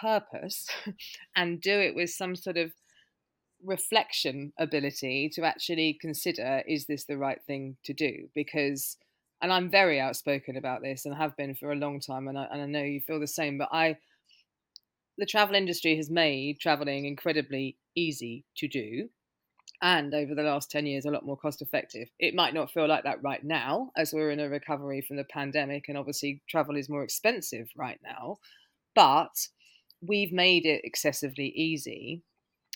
purpose 0.00 0.67
and 1.37 1.61
do 1.61 1.79
it 1.79 1.95
with 1.95 2.11
some 2.11 2.37
sort 2.37 2.57
of 2.57 2.73
reflection 3.64 4.52
ability 4.59 5.31
to 5.35 5.43
actually 5.45 5.99
consider 6.00 6.62
is 6.67 6.87
this 6.87 7.05
the 7.05 7.19
right 7.19 7.40
thing 7.47 7.76
to 7.85 7.93
do 7.93 8.29
because 8.35 8.97
and 9.43 9.52
I'm 9.52 9.71
very 9.71 10.00
outspoken 10.00 10.57
about 10.57 10.83
this 10.83 11.07
and 11.07 11.14
have 11.14 11.37
been 11.37 11.55
for 11.55 11.73
a 11.73 11.76
long 11.76 12.00
time, 12.00 12.29
and 12.29 12.38
I, 12.38 12.47
and 12.50 12.62
I 12.62 12.67
know 12.67 12.83
you 12.83 13.00
feel 13.00 13.21
the 13.21 13.26
same. 13.26 13.59
But 13.59 13.71
I, 13.73 13.97
the 15.17 15.26
travel 15.26 15.55
industry 15.55 15.97
has 15.97 16.11
made 16.11 16.61
traveling 16.61 17.07
incredibly 17.07 17.76
easy 17.95 18.45
to 18.59 18.69
do, 18.69 19.09
and 19.83 20.12
over 20.12 20.35
the 20.35 20.43
last 20.43 20.71
10 20.71 20.87
years, 20.87 21.07
a 21.07 21.11
lot 21.11 21.25
more 21.25 21.38
cost 21.38 21.62
effective. 21.62 22.09
It 22.19 22.35
might 22.35 22.55
not 22.55 22.71
feel 22.71 22.87
like 22.87 23.05
that 23.05 23.23
right 23.23 23.43
now, 23.43 23.90
as 23.97 24.12
we're 24.12 24.31
in 24.31 24.40
a 24.40 24.49
recovery 24.49 25.00
from 25.00 25.17
the 25.17 25.25
pandemic, 25.25 25.88
and 25.88 25.97
obviously 25.97 26.43
travel 26.49 26.76
is 26.76 26.90
more 26.90 27.02
expensive 27.02 27.71
right 27.76 28.00
now, 28.05 28.38
but 28.95 29.49
we've 30.07 30.33
made 30.33 30.67
it 30.67 30.83
excessively 30.85 31.49
easy 31.57 32.23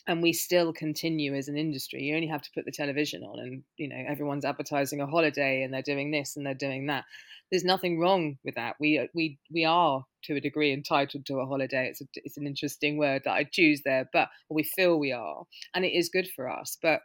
and 0.06 0.22
we 0.22 0.32
still 0.32 0.72
continue 0.72 1.34
as 1.34 1.48
an 1.48 1.56
industry. 1.56 2.02
You 2.02 2.14
only 2.14 2.26
have 2.26 2.42
to 2.42 2.50
put 2.54 2.64
the 2.64 2.72
television 2.72 3.22
on 3.22 3.38
and 3.38 3.62
you 3.76 3.88
know 3.88 4.02
everyone's 4.06 4.44
advertising 4.44 5.00
a 5.00 5.06
holiday 5.06 5.62
and 5.62 5.72
they're 5.72 5.82
doing 5.82 6.10
this 6.10 6.36
and 6.36 6.46
they're 6.46 6.54
doing 6.54 6.86
that. 6.86 7.04
There's 7.50 7.64
nothing 7.64 7.98
wrong 7.98 8.36
with 8.44 8.54
that. 8.56 8.76
We 8.78 8.98
uh, 8.98 9.06
we 9.14 9.38
we 9.52 9.64
are 9.64 10.04
to 10.24 10.36
a 10.36 10.40
degree 10.40 10.72
entitled 10.72 11.26
to 11.26 11.40
a 11.40 11.46
holiday. 11.46 11.88
It's 11.88 12.00
a, 12.00 12.06
it's 12.16 12.36
an 12.36 12.46
interesting 12.46 12.96
word 12.96 13.22
that 13.24 13.32
i 13.32 13.44
choose 13.44 13.82
there 13.84 14.08
but 14.12 14.28
we 14.50 14.62
feel 14.62 14.98
we 14.98 15.12
are 15.12 15.44
and 15.74 15.84
it 15.84 15.92
is 15.92 16.08
good 16.08 16.28
for 16.34 16.48
us. 16.48 16.76
But 16.82 17.00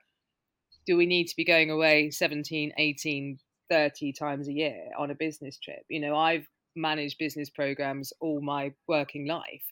do 0.86 0.98
we 0.98 1.06
need 1.06 1.28
to 1.28 1.36
be 1.36 1.46
going 1.46 1.70
away 1.70 2.12
17 2.12 2.74
18 2.78 3.40
30 3.70 4.14
times 4.14 4.48
a 4.48 4.54
year 4.54 4.90
on 4.98 5.12
a 5.12 5.16
business 5.16 5.58
trip? 5.58 5.84
You 5.90 6.02
know 6.02 6.16
i've 6.16 6.48
managed 6.76 7.18
business 7.18 7.50
programs 7.50 8.14
all 8.22 8.42
my 8.42 8.72
working 8.88 9.28
life 9.28 9.64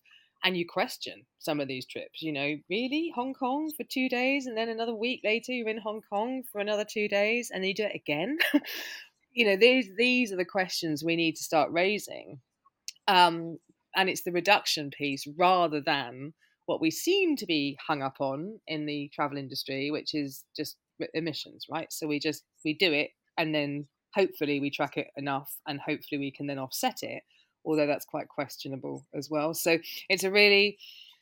and 0.48 0.56
you 0.56 0.66
question 0.66 1.26
some 1.40 1.60
of 1.60 1.68
these 1.68 1.86
trips 1.86 2.22
you 2.22 2.32
know 2.32 2.56
really? 2.70 3.12
Hong 3.14 3.34
kong 3.34 3.70
for 3.76 3.84
two 3.84 4.08
days 4.08 4.46
and 4.46 4.56
then 4.56 4.70
another 4.70 4.96
week 4.96 5.20
later 5.26 5.52
you're 5.52 5.68
in 5.68 5.78
hong 5.78 6.02
kong 6.10 6.44
for 6.50 6.62
another 6.62 6.86
two 6.86 7.10
days 7.10 7.52
and 7.54 7.66
you 7.66 7.74
do 7.74 7.84
it 7.84 7.96
again? 7.96 8.38
You 9.34 9.46
know 9.46 9.56
these 9.56 9.92
these 9.96 10.34
are 10.34 10.36
the 10.36 10.46
questions 10.46 11.04
we 11.04 11.16
need 11.16 11.36
to 11.36 11.44
start 11.44 11.70
raising 11.72 12.40
um, 13.08 13.60
and 13.96 14.10
it's 14.10 14.24
the 14.24 14.32
reduction 14.32 14.90
piece 14.90 15.28
rather 15.38 15.80
than 15.80 16.34
what 16.66 16.82
we 16.82 16.90
seem 16.90 17.36
to 17.36 17.46
be 17.46 17.78
hung 17.88 18.02
up 18.02 18.16
on 18.20 18.60
in 18.66 18.88
the 18.88 19.12
travel 19.14 19.38
industry 19.38 19.92
which 19.92 20.16
is 20.16 20.44
just 20.56 20.78
emissions 21.14 21.68
right? 21.70 21.94
So 21.94 22.08
we 22.08 22.20
just 22.20 22.46
we 22.66 22.74
do 22.74 22.92
it 22.92 23.12
and 23.38 23.54
then 23.54 23.88
hopefully 24.16 24.60
we 24.60 24.72
track 24.72 24.98
it 24.98 25.10
enough 25.18 25.54
and 25.68 25.80
hopefully 25.80 26.18
we 26.18 26.32
can 26.32 26.48
then 26.48 26.58
offset 26.58 27.04
it 27.04 27.22
although 27.68 27.86
that's 27.86 28.06
quite 28.06 28.30
questionable 28.30 29.06
as 29.14 29.30
well. 29.30 29.54
So 29.54 29.78
it's 30.10 30.24
a 30.24 30.32
really 30.32 30.80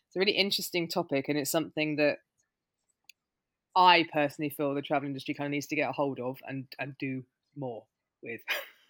it's 0.07 0.15
a 0.15 0.19
really 0.19 0.31
interesting 0.33 0.87
topic, 0.87 1.27
and 1.27 1.37
it's 1.37 1.51
something 1.51 1.97
that 1.97 2.19
I 3.75 4.05
personally 4.13 4.49
feel 4.49 4.73
the 4.73 4.81
travel 4.81 5.07
industry 5.07 5.33
kind 5.33 5.47
of 5.47 5.51
needs 5.51 5.67
to 5.67 5.75
get 5.75 5.89
a 5.89 5.93
hold 5.93 6.19
of 6.19 6.37
and 6.47 6.65
and 6.79 6.95
do 6.99 7.23
more 7.57 7.83
with. 8.21 8.41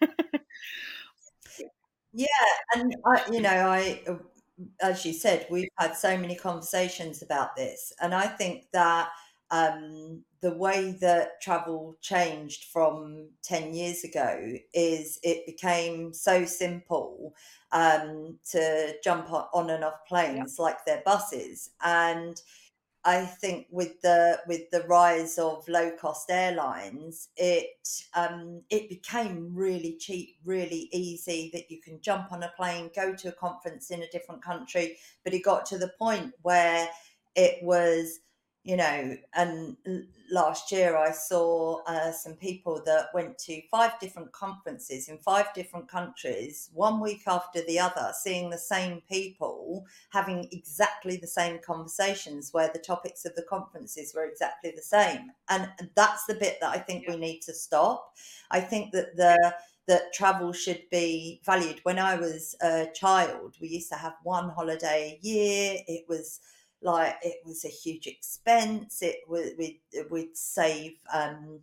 yeah, 2.12 2.26
and 2.74 2.94
I, 3.04 3.22
you 3.32 3.40
know, 3.40 3.50
I 3.50 4.02
as 4.80 5.04
you 5.04 5.12
said, 5.12 5.46
we've 5.50 5.68
had 5.78 5.96
so 5.96 6.16
many 6.16 6.36
conversations 6.36 7.22
about 7.22 7.56
this, 7.56 7.92
and 8.00 8.14
I 8.14 8.26
think 8.26 8.66
that 8.72 9.08
um, 9.50 10.22
the 10.40 10.52
way 10.52 10.96
that 11.00 11.40
travel 11.40 11.96
changed 12.00 12.64
from 12.64 13.28
10 13.42 13.74
years 13.74 14.04
ago 14.04 14.54
is 14.74 15.18
it 15.22 15.46
became 15.46 16.12
so 16.12 16.44
simple 16.44 17.34
um, 17.72 18.38
to 18.50 18.94
jump 19.02 19.30
on 19.30 19.70
and 19.70 19.84
off 19.84 20.04
planes 20.06 20.58
like 20.58 20.84
their 20.84 21.02
buses 21.04 21.70
and 21.84 22.40
I 23.06 23.24
think 23.24 23.68
with 23.70 24.00
the 24.00 24.40
with 24.48 24.68
the 24.72 24.80
rise 24.88 25.38
of 25.38 25.66
low 25.68 25.92
cost 25.92 26.28
airlines, 26.28 27.28
it 27.36 27.88
um, 28.14 28.62
it 28.68 28.88
became 28.88 29.54
really 29.54 29.96
cheap, 29.96 30.38
really 30.44 30.88
easy 30.92 31.50
that 31.52 31.70
you 31.70 31.80
can 31.80 32.00
jump 32.00 32.32
on 32.32 32.42
a 32.42 32.52
plane, 32.56 32.90
go 32.96 33.14
to 33.14 33.28
a 33.28 33.32
conference 33.32 33.92
in 33.92 34.02
a 34.02 34.08
different 34.08 34.42
country. 34.42 34.96
But 35.22 35.34
it 35.34 35.44
got 35.44 35.66
to 35.66 35.78
the 35.78 35.92
point 36.00 36.32
where 36.42 36.88
it 37.36 37.62
was 37.62 38.18
you 38.66 38.76
know, 38.76 39.16
and 39.34 39.76
last 40.28 40.72
year 40.72 40.96
I 40.96 41.12
saw 41.12 41.84
uh, 41.86 42.10
some 42.10 42.34
people 42.34 42.82
that 42.84 43.10
went 43.14 43.38
to 43.38 43.62
five 43.70 43.92
different 44.00 44.32
conferences 44.32 45.08
in 45.08 45.18
five 45.18 45.54
different 45.54 45.88
countries, 45.88 46.68
one 46.74 47.00
week 47.00 47.22
after 47.28 47.62
the 47.62 47.78
other, 47.78 48.12
seeing 48.20 48.50
the 48.50 48.58
same 48.58 49.02
people, 49.08 49.86
having 50.10 50.48
exactly 50.50 51.16
the 51.16 51.28
same 51.28 51.60
conversations 51.64 52.52
where 52.52 52.68
the 52.72 52.80
topics 52.80 53.24
of 53.24 53.36
the 53.36 53.44
conferences 53.48 54.12
were 54.16 54.24
exactly 54.24 54.72
the 54.74 54.82
same. 54.82 55.30
And 55.48 55.70
that's 55.94 56.26
the 56.26 56.34
bit 56.34 56.58
that 56.60 56.70
I 56.70 56.78
think 56.78 57.04
yeah. 57.04 57.14
we 57.14 57.20
need 57.20 57.42
to 57.42 57.54
stop. 57.54 58.16
I 58.50 58.58
think 58.58 58.90
that 58.94 59.16
the 59.16 59.54
that 59.86 60.12
travel 60.12 60.52
should 60.52 60.82
be 60.90 61.40
valued. 61.46 61.78
When 61.84 62.00
I 62.00 62.16
was 62.16 62.56
a 62.60 62.88
child, 62.92 63.54
we 63.60 63.68
used 63.68 63.92
to 63.92 63.96
have 63.96 64.14
one 64.24 64.48
holiday 64.48 65.20
a 65.22 65.24
year. 65.24 65.78
It 65.86 66.06
was 66.08 66.40
like 66.86 67.16
it 67.22 67.38
was 67.44 67.64
a 67.64 67.68
huge 67.68 68.06
expense. 68.06 69.02
It 69.02 69.16
would 69.28 69.52
we'd, 69.58 69.80
we'd 70.10 70.36
save. 70.36 70.92
Um, 71.12 71.60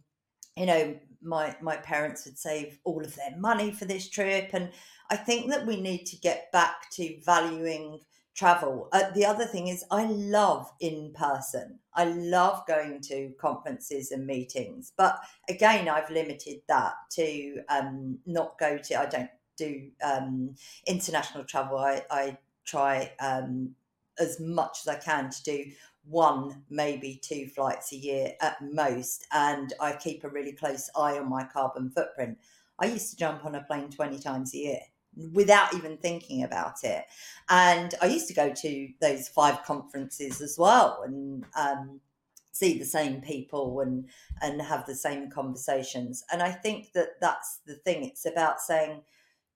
you 0.55 0.67
know, 0.67 0.95
my 1.23 1.55
my 1.61 1.77
parents 1.77 2.25
would 2.25 2.37
save 2.37 2.77
all 2.83 3.03
of 3.03 3.15
their 3.15 3.35
money 3.37 3.71
for 3.71 3.85
this 3.85 4.07
trip, 4.09 4.51
and 4.53 4.69
I 5.09 5.15
think 5.15 5.49
that 5.49 5.65
we 5.65 5.81
need 5.81 6.05
to 6.07 6.17
get 6.17 6.51
back 6.51 6.91
to 6.91 7.17
valuing 7.25 7.99
travel. 8.35 8.89
Uh, 8.91 9.11
the 9.15 9.25
other 9.25 9.45
thing 9.45 9.67
is, 9.67 9.83
I 9.89 10.05
love 10.05 10.71
in 10.79 11.13
person. 11.15 11.79
I 11.95 12.05
love 12.05 12.63
going 12.67 12.99
to 13.01 13.31
conferences 13.39 14.11
and 14.11 14.27
meetings, 14.27 14.91
but 14.97 15.19
again, 15.49 15.87
I've 15.87 16.09
limited 16.09 16.61
that 16.67 16.93
to 17.11 17.61
um, 17.69 18.19
not 18.25 18.59
go 18.59 18.77
to. 18.77 18.99
I 18.99 19.05
don't 19.05 19.29
do 19.57 19.89
um, 20.03 20.55
international 20.87 21.43
travel. 21.43 21.77
I, 21.77 22.03
I 22.09 22.37
try 22.65 23.11
um, 23.19 23.75
as 24.19 24.39
much 24.39 24.79
as 24.81 24.87
I 24.87 24.95
can 24.95 25.29
to 25.29 25.43
do 25.43 25.65
one, 26.05 26.63
maybe 26.69 27.19
two 27.23 27.47
flights 27.47 27.93
a 27.93 27.97
year 27.97 28.33
at 28.41 28.57
most. 28.61 29.25
And 29.31 29.73
I 29.79 29.93
keep 29.93 30.23
a 30.23 30.29
really 30.29 30.51
close 30.51 30.89
eye 30.95 31.17
on 31.17 31.29
my 31.29 31.43
carbon 31.43 31.89
footprint. 31.89 32.37
I 32.79 32.87
used 32.87 33.11
to 33.11 33.17
jump 33.17 33.45
on 33.45 33.55
a 33.55 33.63
plane 33.63 33.89
20 33.89 34.19
times 34.19 34.53
a 34.53 34.57
year 34.57 34.79
without 35.31 35.73
even 35.75 35.97
thinking 35.97 36.43
about 36.43 36.83
it. 36.83 37.05
And 37.49 37.93
I 38.01 38.07
used 38.07 38.27
to 38.27 38.33
go 38.33 38.51
to 38.53 38.89
those 38.99 39.29
five 39.29 39.63
conferences 39.63 40.41
as 40.41 40.57
well 40.57 41.03
and 41.05 41.45
um, 41.55 41.99
see 42.51 42.77
the 42.77 42.85
same 42.85 43.21
people 43.21 43.81
and 43.81 44.07
and 44.41 44.61
have 44.61 44.85
the 44.85 44.95
same 44.95 45.29
conversations. 45.29 46.23
And 46.31 46.41
I 46.41 46.51
think 46.51 46.93
that 46.93 47.19
that's 47.21 47.59
the 47.65 47.75
thing. 47.75 48.03
It's 48.03 48.25
about 48.25 48.59
saying, 48.59 49.01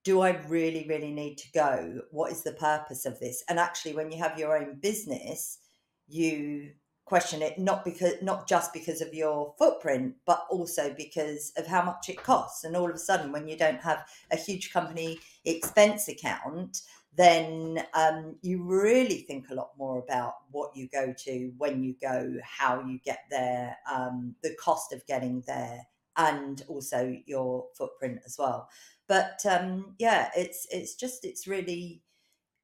do 0.08 0.22
I 0.22 0.38
really, 0.48 0.86
really 0.88 1.12
need 1.12 1.38
to 1.40 1.52
go? 1.52 2.00
What 2.12 2.32
is 2.32 2.42
the 2.42 2.54
purpose 2.54 3.06
of 3.06 3.20
this? 3.20 3.44
And 3.50 3.60
actually, 3.60 3.94
when 3.94 4.10
you 4.10 4.18
have 4.20 4.40
your 4.40 4.58
own 4.58 4.80
business, 4.80 5.60
you 6.08 6.72
question 7.04 7.42
it 7.42 7.60
not 7.60 7.84
because 7.84 8.14
not 8.22 8.48
just 8.48 8.72
because 8.74 9.00
of 9.00 9.14
your 9.14 9.54
footprint 9.58 10.14
but 10.26 10.46
also 10.50 10.94
because 10.98 11.54
of 11.56 11.66
how 11.66 11.82
much 11.82 12.10
it 12.10 12.22
costs 12.22 12.66
and 12.66 12.76
all 12.76 12.90
of 12.90 12.96
a 12.98 13.00
sudden 13.00 13.32
when 13.32 13.48
you 13.48 13.56
don't 13.58 13.80
have 13.80 14.06
a 14.32 14.36
huge 14.36 14.74
company 14.74 15.18
expense 15.46 16.10
account 16.10 16.82
then 17.16 17.82
um, 17.94 18.36
you 18.42 18.62
really 18.62 19.20
think 19.20 19.46
a 19.50 19.54
lot 19.54 19.70
more 19.78 20.00
about 20.00 20.34
what 20.52 20.76
you 20.76 20.90
go 20.90 21.14
to 21.18 21.50
when 21.58 21.82
you 21.82 21.96
go 22.02 22.34
how 22.44 22.82
you 22.82 23.00
get 23.06 23.20
there 23.30 23.78
um, 23.90 24.36
the 24.44 24.54
cost 24.56 24.92
of 24.92 25.06
getting 25.08 25.42
there 25.48 25.80
and 26.18 26.64
also 26.68 27.16
your 27.26 27.68
footprint 27.78 28.20
as 28.26 28.36
well 28.38 28.68
but 29.08 29.42
um, 29.50 29.96
yeah, 30.00 30.30
it's 30.36 30.68
it's 30.72 30.96
just 30.96 31.26
it's 31.26 31.48
really 31.48 32.02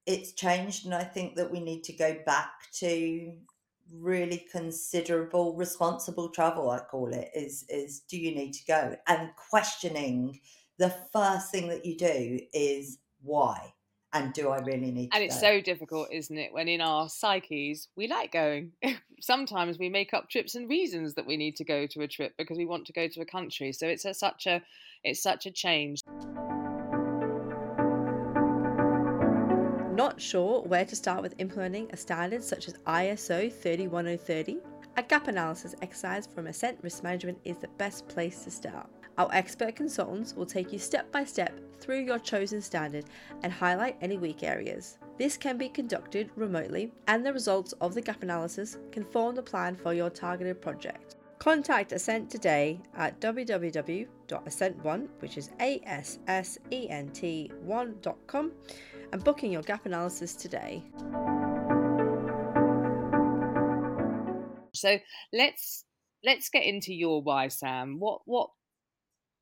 it's 0.06 0.34
changed, 0.34 0.86
and 0.86 0.94
I 0.94 1.04
think 1.04 1.36
that 1.36 1.52
we 1.52 1.60
need 1.60 1.84
to 1.86 1.94
go 1.94 2.18
back 2.26 2.52
to 2.80 3.34
really 3.92 4.46
considerable 4.52 5.56
responsible 5.56 6.30
travel 6.30 6.72
i 6.72 6.80
call 6.80 7.14
it 7.14 7.30
is 7.36 7.66
is 7.70 8.00
do 8.10 8.18
you 8.18 8.34
need 8.34 8.54
to 8.54 8.66
go? 8.66 8.96
And 9.08 9.30
questioning 9.50 10.40
the 10.80 10.90
first 11.12 11.52
thing 11.52 11.68
that 11.70 11.86
you 11.86 11.98
do 11.98 12.40
is 12.54 13.00
why 13.22 13.74
and 14.14 14.32
do 14.34 14.50
I 14.50 14.60
really 14.60 14.92
need 14.92 15.12
to. 15.12 15.16
and 15.16 15.24
it's 15.24 15.42
go? 15.42 15.48
so 15.48 15.62
difficult, 15.62 16.08
isn't 16.12 16.38
it? 16.38 16.54
When 16.54 16.68
in 16.68 16.82
our 16.82 17.10
psyches 17.10 17.88
we 17.96 18.08
like 18.08 18.32
going. 18.32 18.72
Sometimes 19.22 19.80
we 19.80 19.90
make 19.90 20.14
up 20.14 20.30
trips 20.30 20.56
and 20.56 20.70
reasons 20.70 21.16
that 21.16 21.26
we 21.26 21.38
need 21.38 21.56
to 21.56 21.64
go 21.64 21.88
to 21.88 22.02
a 22.02 22.08
trip 22.08 22.34
because 22.38 22.58
we 22.58 22.66
want 22.66 22.86
to 22.88 22.94
go 22.94 23.08
to 23.08 23.22
a 23.22 23.26
country. 23.26 23.72
So 23.72 23.88
it's 23.88 24.06
a, 24.06 24.14
such 24.14 24.46
a 24.48 24.62
it's 25.04 25.22
such 25.22 25.46
a 25.46 25.52
change. 25.52 26.02
Not 29.96 30.20
sure 30.20 30.62
where 30.64 30.86
to 30.86 30.96
start 30.96 31.22
with 31.22 31.36
implementing 31.38 31.90
a 31.94 31.98
standard 31.98 32.44
such 32.44 32.68
as 32.68 32.74
ISO 32.86 33.52
31030? 33.52 34.58
A 34.98 35.04
gap 35.04 35.28
analysis 35.28 35.76
exercise 35.82 36.28
from 36.28 36.48
Assent 36.48 36.78
Risk 36.82 37.04
Management 37.04 37.40
is 37.46 37.58
the 37.58 37.68
best 37.80 38.08
place 38.08 38.44
to 38.44 38.52
start. 38.52 38.90
Our 39.18 39.30
expert 39.32 39.76
consultants 39.76 40.34
will 40.34 40.46
take 40.46 40.74
you 40.74 40.80
step 40.80 41.12
by 41.12 41.24
step 41.24 41.60
through 41.80 42.00
your 42.00 42.18
chosen 42.18 42.62
standard 42.62 43.06
and 43.44 43.54
highlight 43.54 43.98
any 44.02 44.18
weak 44.18 44.42
areas. 44.42 44.98
This 45.18 45.38
can 45.38 45.58
be 45.58 45.70
conducted 45.70 46.32
remotely, 46.36 46.92
and 47.08 47.24
the 47.24 47.34
results 47.34 47.74
of 47.74 47.94
the 47.94 48.02
gap 48.02 48.24
analysis 48.24 48.78
can 48.92 49.06
form 49.06 49.36
the 49.36 49.44
plan 49.44 49.76
for 49.76 49.94
your 49.94 50.10
targeted 50.10 50.62
project. 50.62 51.18
Contact 51.38 51.92
Assent 51.92 52.30
today 52.30 52.82
at 52.96 53.20
www.assent1, 53.20 55.08
which 55.20 55.38
is 55.38 55.52
A 55.60 55.80
S 55.86 56.20
S 56.28 56.58
E 56.72 56.90
N 56.90 57.10
T 57.10 57.52
1.com, 57.66 58.52
and 59.12 59.24
booking 59.24 59.52
your 59.52 59.62
gap 59.62 59.86
analysis 59.86 60.36
today. 60.36 60.82
So 64.74 64.98
let's 65.32 65.86
let's 66.26 66.50
get 66.50 66.64
into 66.64 66.94
your 66.94 67.22
why, 67.22 67.50
Sam. 67.50 68.00
What 68.00 68.22
what 68.26 68.50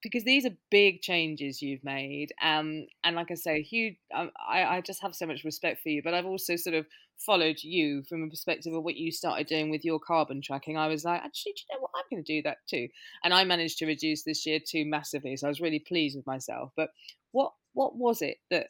because 0.02 0.24
these 0.24 0.46
are 0.46 0.52
big 0.70 1.02
changes 1.02 1.62
you've 1.62 1.84
made 1.84 2.34
um 2.42 2.86
and 3.04 3.16
like 3.16 3.32
i 3.32 3.36
say 3.36 3.62
huge 3.62 3.96
um, 4.14 4.32
I, 4.50 4.64
I 4.64 4.82
just 4.82 5.02
have 5.02 5.16
so 5.16 5.26
much 5.26 5.44
respect 5.44 5.82
for 5.82 5.90
you 5.90 6.02
but 6.04 6.14
i've 6.14 6.26
also 6.26 6.56
sort 6.56 6.76
of 6.76 6.86
followed 7.26 7.58
you 7.62 8.04
from 8.04 8.24
a 8.24 8.30
perspective 8.30 8.74
of 8.74 8.84
what 8.84 8.98
you 8.98 9.12
started 9.12 9.48
doing 9.48 9.70
with 9.70 9.86
your 9.86 10.00
carbon 10.00 10.42
tracking. 10.42 10.78
I 10.78 10.88
was 10.88 11.06
like 11.06 11.22
actually 11.24 11.54
you 11.58 11.76
know 11.76 11.82
what? 11.82 11.92
I'm 11.96 12.06
going 12.10 12.24
to 12.24 12.34
do 12.34 12.42
that 12.44 12.58
too. 12.70 12.88
And 13.24 13.34
i 13.34 13.44
managed 13.44 13.78
to 13.80 13.86
reduce 13.86 14.24
this 14.24 14.46
year 14.46 14.60
too 14.66 14.86
massively 14.86 15.36
so 15.38 15.48
i 15.48 15.50
was 15.50 15.62
really 15.62 15.80
pleased 15.80 16.16
with 16.16 16.28
myself. 16.28 16.72
But 16.76 16.90
what 17.32 17.54
what 17.74 17.96
was 17.96 18.22
it 18.22 18.38
that 18.50 18.68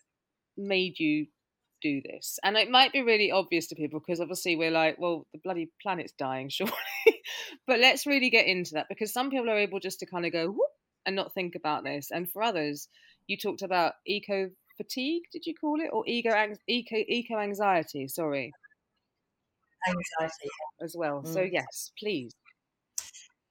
made 0.57 0.99
you 0.99 1.27
do 1.81 2.01
this? 2.03 2.39
And 2.43 2.57
it 2.57 2.69
might 2.69 2.93
be 2.93 3.01
really 3.01 3.31
obvious 3.31 3.67
to 3.67 3.75
people 3.75 3.99
because 3.99 4.19
obviously 4.19 4.55
we're 4.55 4.71
like 4.71 4.97
well 4.99 5.27
the 5.33 5.39
bloody 5.43 5.71
planet's 5.81 6.13
dying 6.13 6.49
surely. 6.49 6.73
But 7.67 7.79
let's 7.79 8.05
really 8.05 8.29
get 8.29 8.47
into 8.47 8.73
that 8.73 8.87
because 8.89 9.13
some 9.13 9.29
people 9.29 9.49
are 9.49 9.57
able 9.57 9.79
just 9.79 9.99
to 9.99 10.05
kind 10.05 10.25
of 10.25 10.31
go 10.31 10.47
whoop 10.47 10.71
and 11.05 11.15
not 11.15 11.33
think 11.33 11.55
about 11.55 11.83
this. 11.83 12.11
And 12.11 12.29
for 12.29 12.41
others, 12.41 12.87
you 13.27 13.37
talked 13.37 13.61
about 13.61 13.93
eco 14.05 14.49
fatigue, 14.77 15.23
did 15.31 15.45
you 15.45 15.53
call 15.53 15.79
it, 15.79 15.89
or 15.91 16.03
ego 16.07 16.31
eco 16.67 16.95
eco 16.95 17.37
anxiety? 17.39 18.07
Sorry, 18.07 18.51
anxiety 19.87 20.49
as 20.81 20.95
well. 20.97 21.21
Mm. 21.23 21.33
So 21.33 21.41
yes, 21.41 21.91
please. 21.97 22.33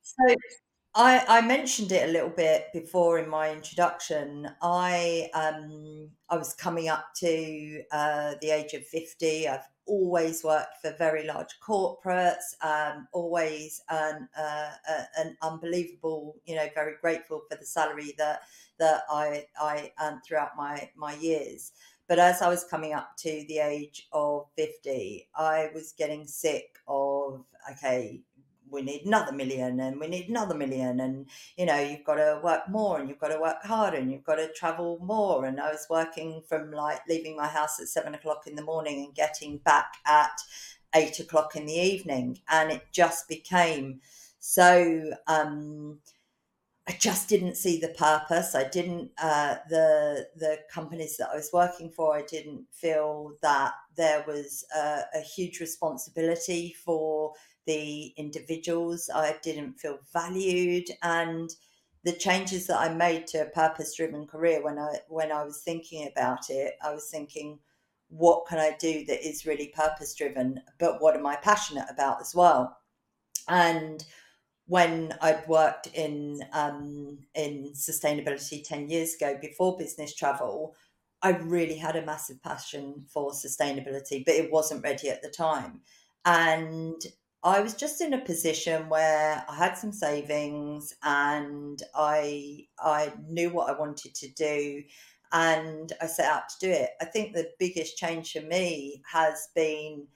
So 0.03 0.35
I, 0.95 1.25
I 1.29 1.41
mentioned 1.41 1.93
it 1.93 2.09
a 2.09 2.13
little 2.13 2.31
bit 2.31 2.67
before 2.73 3.19
in 3.21 3.29
my 3.29 3.53
introduction. 3.53 4.51
I 4.61 5.31
um, 5.35 6.11
I 6.29 6.37
was 6.37 6.55
coming 6.55 6.89
up 6.89 7.15
to 7.19 7.83
uh, 7.93 8.35
the 8.41 8.51
age 8.51 8.75
of 8.75 8.85
fifty. 8.87 9.47
I've 9.47 9.69
always 9.91 10.45
worked 10.45 10.81
for 10.81 10.95
very 10.97 11.27
large 11.27 11.59
corporates, 11.61 12.55
um, 12.63 13.09
always 13.13 13.83
an, 13.91 14.29
uh, 14.39 14.71
an 15.19 15.37
unbelievable, 15.43 16.37
you 16.47 16.55
know, 16.55 16.69
very 16.75 16.95
grateful 17.01 17.43
for 17.51 17.57
the 17.57 17.67
salary 17.67 18.15
that 18.17 18.43
that 18.79 19.03
I 19.11 19.47
I 19.61 19.93
earned 20.01 20.21
throughout 20.25 20.57
my 20.57 20.89
my 20.97 21.15
years. 21.15 21.73
But 22.07 22.19
as 22.19 22.41
I 22.43 22.49
was 22.49 22.65
coming 22.65 22.93
up 22.93 23.17
to 23.19 23.45
the 23.47 23.59
age 23.59 24.09
of 24.13 24.47
50, 24.57 25.29
I 25.37 25.71
was 25.73 25.93
getting 25.93 26.27
sick 26.27 26.79
of, 26.89 27.45
okay, 27.71 28.21
we 28.71 28.83
need 28.83 29.07
another 29.07 29.33
million 29.33 29.81
and 29.81 30.01
we 30.01 30.07
need 30.07 30.29
another 30.29 30.55
million 30.55 31.01
and 31.01 31.27
you 31.57 31.67
know 31.67 31.79
you've 31.79 32.05
got 32.05 32.15
to 32.17 32.41
work 32.43 32.69
more 32.69 32.99
and 32.99 33.09
you've 33.09 33.19
got 33.19 33.29
to 33.29 33.41
work 33.41 33.63
harder 33.63 33.97
and 33.97 34.11
you've 34.11 34.25
got 34.25 34.37
to 34.37 34.53
travel 34.53 34.99
more 35.03 35.45
and 35.45 35.61
i 35.61 35.71
was 35.71 35.87
working 35.91 36.43
from 36.49 36.71
like 36.73 37.01
leaving 37.09 37.37
my 37.37 37.49
house 37.49 37.81
at 37.81 37.89
seven 37.89 38.15
o'clock 38.15 38.47
in 38.47 38.55
the 38.55 38.65
morning 38.65 39.05
and 39.05 39.15
getting 39.15 39.59
back 39.59 39.95
at 40.07 40.41
eight 40.95 41.19
o'clock 41.21 41.57
in 41.57 41.67
the 41.67 41.75
evening 41.75 42.39
and 42.49 42.71
it 42.71 42.83
just 42.93 43.29
became 43.29 44.01
so 44.39 45.13
um 45.27 45.99
I 46.91 46.93
just 46.95 47.29
didn't 47.29 47.57
see 47.57 47.79
the 47.79 47.91
purpose. 47.91 48.57
I 48.57 48.65
didn't 48.65 49.13
uh, 49.23 49.57
the 49.69 50.27
the 50.35 50.59
companies 50.69 51.17
that 51.19 51.29
I 51.33 51.37
was 51.37 51.51
working 51.53 51.89
for. 51.89 52.17
I 52.17 52.23
didn't 52.23 52.65
feel 52.73 53.35
that 53.43 53.75
there 53.97 54.25
was 54.27 54.65
a, 54.75 55.03
a 55.15 55.21
huge 55.21 55.61
responsibility 55.61 56.75
for 56.85 57.35
the 57.67 58.13
individuals. 58.17 59.11
I 59.15 59.37
didn't 59.43 59.75
feel 59.75 59.99
valued, 60.13 60.89
and 61.03 61.51
the 62.05 62.13
changes 62.13 62.67
that 62.67 62.81
I 62.81 62.93
made 62.93 63.27
to 63.29 63.43
a 63.43 63.51
purpose 63.51 63.95
driven 63.95 64.27
career 64.27 64.63
when 64.63 64.79
I 64.79 64.99
when 65.09 65.31
I 65.33 65.45
was 65.45 65.63
thinking 65.63 66.09
about 66.11 66.51
it, 66.51 66.75
I 66.83 66.93
was 66.93 67.09
thinking, 67.11 67.59
what 68.09 68.47
can 68.47 68.59
I 68.59 68.77
do 68.79 69.05
that 69.07 69.27
is 69.27 69.47
really 69.47 69.69
purpose 69.69 70.15
driven, 70.15 70.61
but 70.79 71.01
what 71.01 71.17
am 71.17 71.27
I 71.27 71.37
passionate 71.37 71.87
about 71.91 72.21
as 72.21 72.35
well? 72.35 72.79
And 73.49 74.05
when 74.67 75.13
I'd 75.21 75.47
worked 75.49 75.89
in 75.89 76.43
um, 76.53 77.19
in 77.35 77.73
sustainability 77.75 78.65
ten 78.65 78.89
years 78.89 79.15
ago 79.15 79.37
before 79.41 79.77
business 79.77 80.15
travel, 80.15 80.75
I 81.23 81.31
really 81.31 81.77
had 81.77 81.97
a 81.97 82.07
massive 82.07 82.43
passion 82.43 83.05
for 83.09 83.33
sustainability, 83.33 84.25
but 84.25 84.35
it 84.35 84.51
wasn't 84.51 84.85
ready 84.85 85.11
at 85.11 85.23
the 85.23 85.29
time. 85.29 85.81
And 86.25 87.03
I 87.43 87.61
was 87.61 87.75
just 87.75 88.01
in 88.01 88.13
a 88.13 88.25
position 88.25 88.89
where 88.89 89.45
I 89.49 89.55
had 89.57 89.75
some 89.75 89.93
savings 89.93 90.95
and 91.03 91.83
I 91.95 92.67
I 92.79 93.13
knew 93.29 93.51
what 93.51 93.71
I 93.71 93.79
wanted 93.79 94.15
to 94.17 94.29
do 94.33 94.83
and 95.33 95.93
I 96.01 96.07
set 96.07 96.27
out 96.31 96.49
to 96.51 96.57
do 96.61 96.71
it. 96.71 96.91
I 97.01 97.07
think 97.07 97.33
the 97.33 97.51
biggest 97.59 97.97
change 97.97 98.33
for 98.33 98.43
me 98.43 99.03
has 99.11 99.49
been 99.55 100.07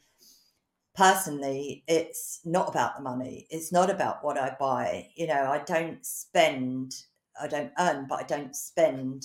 personally 0.95 1.83
it's 1.89 2.41
not 2.45 2.69
about 2.69 2.97
the 2.97 3.03
money. 3.03 3.47
It's 3.51 3.73
not 3.73 3.91
about 3.91 4.23
what 4.23 4.39
I 4.39 4.57
buy. 4.61 5.09
You 5.15 5.27
know, 5.27 5.51
I 5.51 5.61
don't 5.61 6.05
spend 6.05 6.95
I 7.41 7.49
don't 7.49 7.73
earn 7.79 8.07
but 8.07 8.21
I 8.21 8.25
don't 8.25 8.55
spend 8.55 9.25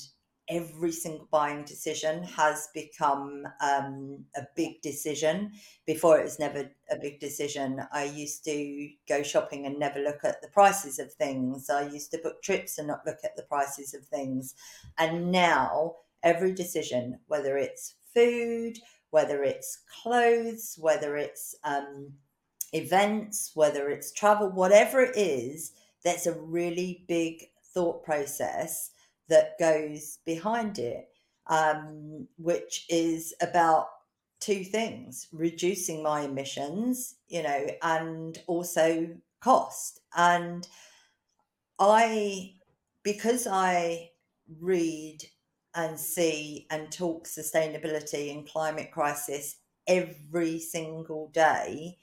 every 0.50 0.92
single 0.92 1.28
buying 1.32 1.64
decision 1.64 2.24
has 2.24 2.70
become 2.74 3.48
um, 3.62 4.26
a 4.36 4.42
big 4.56 4.82
decision. 4.82 5.52
Before 5.86 6.20
it 6.20 6.24
was 6.24 6.40
never 6.40 6.70
a 6.90 6.98
big 7.00 7.20
decision. 7.20 7.82
I 7.92 8.06
used 8.06 8.44
to 8.46 8.90
go 9.08 9.22
shopping 9.22 9.66
and 9.66 9.78
never 9.78 10.00
look 10.00 10.24
at 10.24 10.42
the 10.42 10.48
prices 10.48 10.98
of 11.00 11.14
things. 11.14 11.70
I 11.70 11.88
used 11.88 12.12
to 12.12 12.18
book 12.18 12.42
trips 12.42 12.78
and 12.78 12.88
not 12.88 13.06
look 13.06 13.20
at 13.24 13.36
the 13.36 13.44
prices 13.44 13.94
of 13.94 14.06
things. 14.06 14.56
And 14.98 15.32
now 15.32 15.96
every 16.24 16.54
decision, 16.54 17.20
whether 17.28 17.58
it's 17.58 17.96
food, 18.14 18.80
whether 19.12 19.44
it's 19.44 19.80
clothes, 20.02 20.78
whether 20.80 21.16
it's 21.16 21.56
um, 21.64 22.14
events, 22.74 23.52
whether 23.54 23.90
it's 23.90 24.12
travel, 24.12 24.50
whatever 24.50 25.02
it 25.02 25.16
is, 25.16 25.74
that's 26.04 26.28
a 26.28 26.40
really 26.40 27.04
big 27.08 27.46
thought 27.74 28.04
process 28.04 28.92
that 29.30 29.58
goes 29.60 30.20
behind 30.26 30.80
it, 30.80 31.08
um, 31.48 32.28
which 32.38 32.86
is 32.90 33.34
about 33.42 33.88
two 34.40 34.64
things 34.64 35.28
reducing 35.32 36.02
my 36.02 36.22
emissions, 36.22 37.16
you 37.28 37.44
know, 37.44 37.68
and 37.82 38.42
also 38.48 39.08
cost. 39.42 40.02
And 40.16 40.68
I, 41.80 42.54
because 43.04 43.48
I 43.48 44.10
read 44.60 45.24
and 45.76 46.00
see 46.00 46.66
and 46.72 46.92
talk 46.92 47.28
sustainability 47.28 48.34
and 48.34 48.50
climate 48.50 48.92
crisis 48.92 49.58
every 49.88 50.60
single 50.60 51.30
day, 51.34 51.98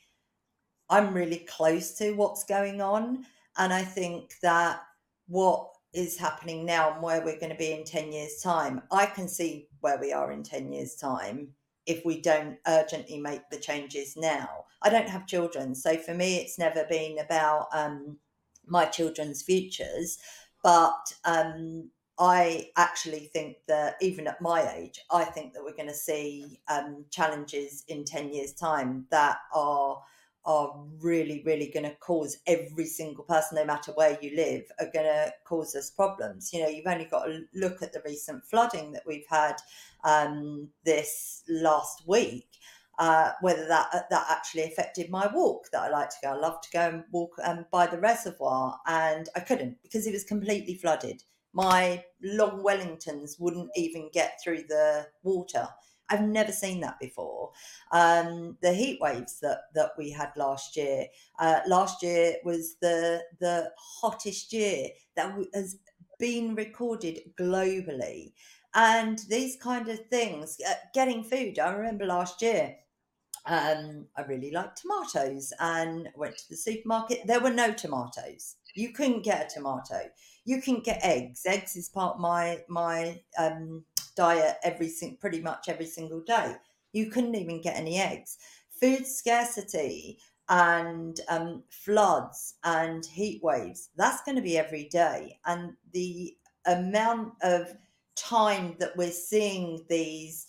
I'm 0.89 1.15
really 1.15 1.39
close 1.49 1.95
to 1.95 2.12
what's 2.12 2.45
going 2.45 2.81
on. 2.81 3.27
And 3.59 3.73
I 3.73 3.83
think 3.83 4.35
that 4.43 4.83
what 5.27 5.71
is 5.96 6.18
happening 6.18 6.64
now 6.64 6.92
and 6.92 7.02
where 7.02 7.24
we're 7.24 7.40
going 7.40 7.52
to 7.52 7.59
be 7.59 7.72
in 7.72 7.85
10 7.85 8.12
years' 8.12 8.40
time, 8.42 8.82
I 8.92 9.06
can 9.06 9.28
see 9.28 9.68
where 9.80 9.98
we 9.98 10.12
are 10.12 10.30
in 10.30 10.42
10 10.42 10.70
years' 10.72 10.94
time 10.94 11.48
if 11.87 12.04
we 12.04 12.20
don't 12.20 12.59
urgently 12.66 13.18
make 13.18 13.48
the 13.50 13.59
changes 13.59 14.16
now. 14.16 14.64
I 14.82 14.90
don't 14.90 15.09
have 15.09 15.26
children, 15.26 15.74
so 15.74 15.96
for 15.96 16.14
me, 16.14 16.37
it's 16.37 16.59
never 16.59 16.85
been 16.85 17.18
about 17.18 17.68
um, 17.72 18.18
my 18.66 18.85
children's 18.85 19.42
futures, 19.42 20.18
but 20.62 21.14
um, 21.24 21.90
I 22.18 22.70
actually 22.76 23.30
think 23.32 23.56
that 23.68 23.96
even 24.00 24.26
at 24.26 24.40
my 24.40 24.70
age, 24.74 25.00
I 25.11 25.24
think 25.24 25.54
that 25.54 25.62
we're 25.64 25.76
going 25.76 25.88
to 25.88 25.94
see 25.94 26.61
um, 26.68 27.04
challenges 27.11 27.85
in 27.88 28.04
10 28.04 28.32
years' 28.32 28.52
time 28.52 29.06
that 29.11 29.38
are 29.54 30.02
are 30.46 30.72
really, 31.00 31.42
really 31.44 31.70
going 31.74 31.85
to 31.85 31.96
cause 31.96 32.38
every 32.46 32.87
single 32.87 33.24
person, 33.24 33.56
no 33.56 33.64
matter 33.64 33.92
where 33.92 34.16
you 34.22 34.35
live, 34.37 34.62
are 34.78 34.90
going 34.92 35.04
to 35.04 35.32
cause 35.44 35.74
us 35.74 35.90
problems. 35.90 36.52
You 36.52 36.62
know, 36.62 36.68
you've 36.68 36.87
only 36.87 37.06
got 37.06 37.24
to 37.24 37.42
look 37.54 37.82
at 37.82 37.92
the 37.92 38.02
recent 38.04 38.44
flooding 38.44 38.92
that 38.92 39.06
we've 39.06 39.26
had 39.28 39.56
um, 40.04 40.68
this 40.85 41.42
last 41.48 42.06
week. 42.06 42.48
Uh, 42.98 43.32
whether 43.42 43.68
that 43.68 43.88
uh, 43.92 44.00
that 44.09 44.24
actually 44.30 44.62
affected 44.62 45.11
my 45.11 45.30
walk 45.35 45.66
that 45.70 45.82
I 45.82 45.90
like 45.90 46.09
to 46.09 46.16
go. 46.22 46.30
I 46.30 46.37
love 46.37 46.62
to 46.62 46.70
go 46.70 46.80
and 46.80 47.04
walk 47.12 47.35
um, 47.44 47.66
by 47.70 47.87
the 47.87 47.98
reservoir, 47.98 48.80
and 48.87 49.28
I 49.37 49.40
couldn't 49.40 49.76
because 49.82 50.06
it 50.06 50.14
was 50.14 50.24
completely 50.24 50.76
flooded. 50.76 51.22
My 51.52 52.02
long 52.22 52.62
Wellingtons 52.62 53.38
wouldn't 53.38 53.68
even 53.76 54.09
get 54.14 54.40
through 54.42 54.64
the 54.70 55.09
water. 55.22 55.68
I've 56.09 56.23
never 56.23 56.53
seen 56.53 56.81
that 56.81 56.99
before. 57.01 57.53
Um, 57.92 58.59
the 58.62 58.73
heat 58.73 59.01
waves 59.01 59.40
that 59.40 59.62
that 59.75 59.92
we 59.99 60.11
had 60.11 60.31
last 60.37 60.77
year. 60.77 61.07
Uh, 61.38 61.61
last 61.66 62.03
year 62.03 62.37
was 62.45 62.77
the 62.81 63.25
the 63.40 63.73
hottest 63.79 64.53
year 64.53 64.90
that 65.16 65.35
has 65.55 65.79
been 66.19 66.55
recorded 66.55 67.21
globally, 67.38 68.33
and 68.75 69.19
these 69.29 69.57
kind 69.57 69.88
of 69.88 70.07
things. 70.09 70.59
Uh, 70.66 70.75
getting 70.95 71.25
food. 71.25 71.59
I 71.59 71.73
remember 71.73 72.07
last 72.07 72.42
year. 72.42 72.77
um, 73.47 74.07
I 74.16 74.23
really 74.23 74.51
like 74.51 74.75
tomatoes 74.75 75.53
and 75.61 76.09
went 76.16 76.37
to 76.38 76.49
the 76.51 76.57
supermarket. 76.57 77.27
There 77.27 77.40
were 77.40 77.53
no 77.53 77.73
tomatoes. 77.73 78.57
You 78.75 78.92
couldn't 78.92 79.23
get 79.23 79.47
a 79.51 79.55
tomato. 79.55 80.11
You 80.45 80.61
can 80.61 80.81
get 80.81 81.05
eggs. 81.05 81.42
Eggs 81.47 81.77
is 81.77 81.88
part 81.88 82.14
of 82.16 82.21
my 82.21 82.62
my 82.69 83.23
um, 83.38 83.85
diet 84.16 84.57
every 84.62 84.90
pretty 85.20 85.40
much 85.40 85.68
every 85.68 85.87
single 85.87 86.20
day. 86.20 86.55
You 86.92 87.11
couldn't 87.11 87.35
even 87.35 87.61
get 87.61 87.76
any 87.76 87.98
eggs. 87.98 88.38
Food 88.81 89.07
scarcity 89.07 90.18
and 90.48 91.20
um, 91.29 91.62
floods 91.70 92.55
and 92.64 93.05
heat 93.05 93.42
waves. 93.42 93.90
That's 93.96 94.22
going 94.22 94.37
to 94.37 94.42
be 94.42 94.59
every 94.59 94.85
day, 94.85 95.38
and 95.46 95.72
the 95.92 96.37
amount 96.66 97.35
of 97.42 97.74
time 98.16 98.74
that 98.81 98.96
we're 98.96 99.11
seeing 99.11 99.85
these 99.88 100.46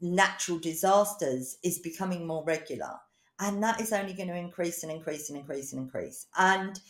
natural 0.00 0.58
disasters 0.58 1.58
is 1.62 1.78
becoming 1.78 2.26
more 2.26 2.44
regular 2.44 2.92
and 3.40 3.62
that 3.62 3.80
is 3.80 3.92
only 3.92 4.12
going 4.12 4.28
to 4.28 4.36
increase 4.36 4.82
and 4.82 4.92
increase 4.92 5.28
and 5.28 5.38
increase 5.38 5.72
and 5.72 5.82
increase 5.82 6.26
and 6.38 6.80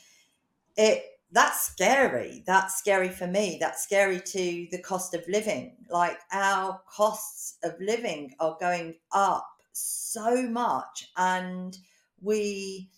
it 0.77 1.12
that's 1.33 1.67
scary 1.73 2.43
that's 2.47 2.77
scary 2.77 3.09
for 3.09 3.27
me 3.27 3.57
that's 3.61 3.83
scary 3.83 4.21
to 4.21 4.67
the 4.71 4.81
cost 4.83 5.15
of 5.15 5.27
living 5.29 5.77
like 5.91 6.19
our 6.33 6.81
costs 6.87 7.57
of 7.65 7.75
living 7.81 8.35
are 8.39 8.57
going 8.61 8.95
up 9.13 9.49
so 9.73 10.43
much 10.43 11.11
and 11.17 11.79
we 12.21 12.89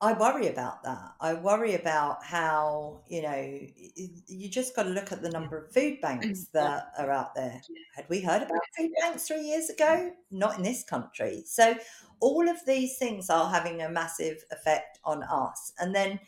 I 0.00 0.12
worry 0.12 0.46
about 0.46 0.84
that. 0.84 1.14
I 1.20 1.34
worry 1.34 1.74
about 1.74 2.24
how, 2.24 3.02
you 3.08 3.20
know, 3.22 3.58
you 4.28 4.48
just 4.48 4.76
got 4.76 4.84
to 4.84 4.90
look 4.90 5.10
at 5.10 5.22
the 5.22 5.30
number 5.30 5.58
of 5.58 5.72
food 5.72 6.00
banks 6.00 6.46
that 6.52 6.92
are 6.96 7.10
out 7.10 7.34
there. 7.34 7.60
Had 7.96 8.08
we 8.08 8.20
heard 8.20 8.42
about 8.42 8.60
food 8.76 8.92
banks 9.00 9.26
three 9.26 9.42
years 9.42 9.70
ago? 9.70 10.12
Not 10.30 10.56
in 10.56 10.62
this 10.62 10.84
country. 10.84 11.42
So, 11.46 11.74
all 12.20 12.48
of 12.48 12.64
these 12.64 12.96
things 12.96 13.28
are 13.28 13.50
having 13.50 13.82
a 13.82 13.88
massive 13.88 14.44
effect 14.52 15.00
on 15.04 15.24
us. 15.24 15.72
And 15.80 15.92
then, 15.92 16.20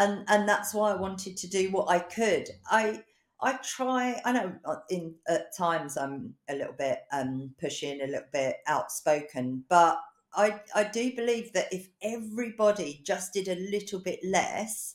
and 0.00 0.24
and 0.28 0.48
that's 0.48 0.74
why 0.74 0.92
I 0.92 0.96
wanted 0.96 1.36
to 1.36 1.48
do 1.48 1.70
what 1.70 1.88
I 1.90 2.00
could. 2.00 2.48
I 2.66 3.04
I 3.40 3.58
try. 3.58 4.20
I 4.24 4.32
know 4.32 4.56
uh, 4.64 4.76
in 4.90 5.14
at 5.28 5.56
times 5.56 5.96
I'm 5.96 6.34
a 6.48 6.54
little 6.54 6.74
bit 6.74 7.02
um 7.12 7.54
pushing, 7.60 8.00
a 8.00 8.06
little 8.06 8.28
bit 8.32 8.56
outspoken, 8.66 9.64
but 9.68 10.00
I, 10.34 10.60
I 10.74 10.84
do 10.84 11.14
believe 11.14 11.52
that 11.54 11.72
if 11.72 11.88
everybody 12.02 13.00
just 13.04 13.32
did 13.32 13.48
a 13.48 13.56
little 13.56 14.00
bit 14.00 14.20
less, 14.24 14.94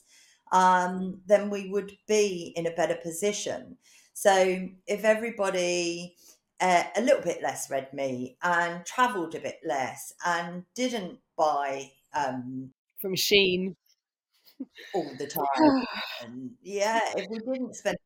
um, 0.50 1.20
then 1.26 1.50
we 1.50 1.68
would 1.68 1.92
be 2.08 2.52
in 2.56 2.66
a 2.66 2.70
better 2.70 2.94
position. 2.96 3.76
So 4.14 4.68
if 4.86 5.04
everybody 5.04 6.16
uh, 6.60 6.84
a 6.96 7.02
little 7.02 7.20
bit 7.22 7.42
less 7.42 7.68
red 7.70 7.92
meat 7.92 8.38
and 8.42 8.84
travelled 8.86 9.34
a 9.34 9.40
bit 9.40 9.58
less 9.64 10.12
and 10.24 10.64
didn't 10.74 11.18
buy 11.36 11.90
um, 12.14 12.70
from 12.98 13.14
Shein 13.14 13.74
all 14.92 15.14
the 15.18 15.26
time, 15.26 15.84
and 16.22 16.52
yeah, 16.62 17.00
if 17.16 17.28
we 17.30 17.38
didn't 17.38 17.74
spend 17.74 17.96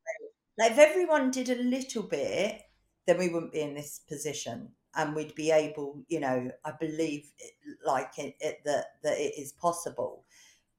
like 0.58 0.72
if 0.72 0.78
everyone 0.78 1.30
did 1.30 1.48
a 1.48 1.62
little 1.62 2.02
bit, 2.02 2.62
then 3.06 3.18
we 3.18 3.28
wouldn't 3.28 3.52
be 3.52 3.60
in 3.60 3.74
this 3.74 4.00
position 4.08 4.72
and 4.96 5.14
we'd 5.14 5.34
be 5.34 5.50
able, 5.50 6.04
you 6.08 6.20
know, 6.20 6.50
I 6.64 6.72
believe 6.78 7.30
it, 7.38 7.52
like 7.84 8.18
it, 8.18 8.36
it, 8.40 8.60
that 8.64 8.86
that 9.02 9.18
it 9.18 9.34
is 9.38 9.52
possible, 9.52 10.24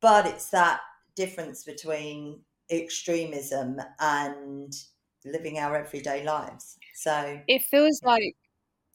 but 0.01 0.25
it's 0.25 0.49
that 0.49 0.81
difference 1.15 1.63
between 1.63 2.41
extremism 2.69 3.79
and 3.99 4.73
living 5.25 5.59
our 5.59 5.75
everyday 5.75 6.23
lives. 6.23 6.77
So 6.95 7.41
it 7.47 7.63
feels 7.63 8.01
like 8.03 8.35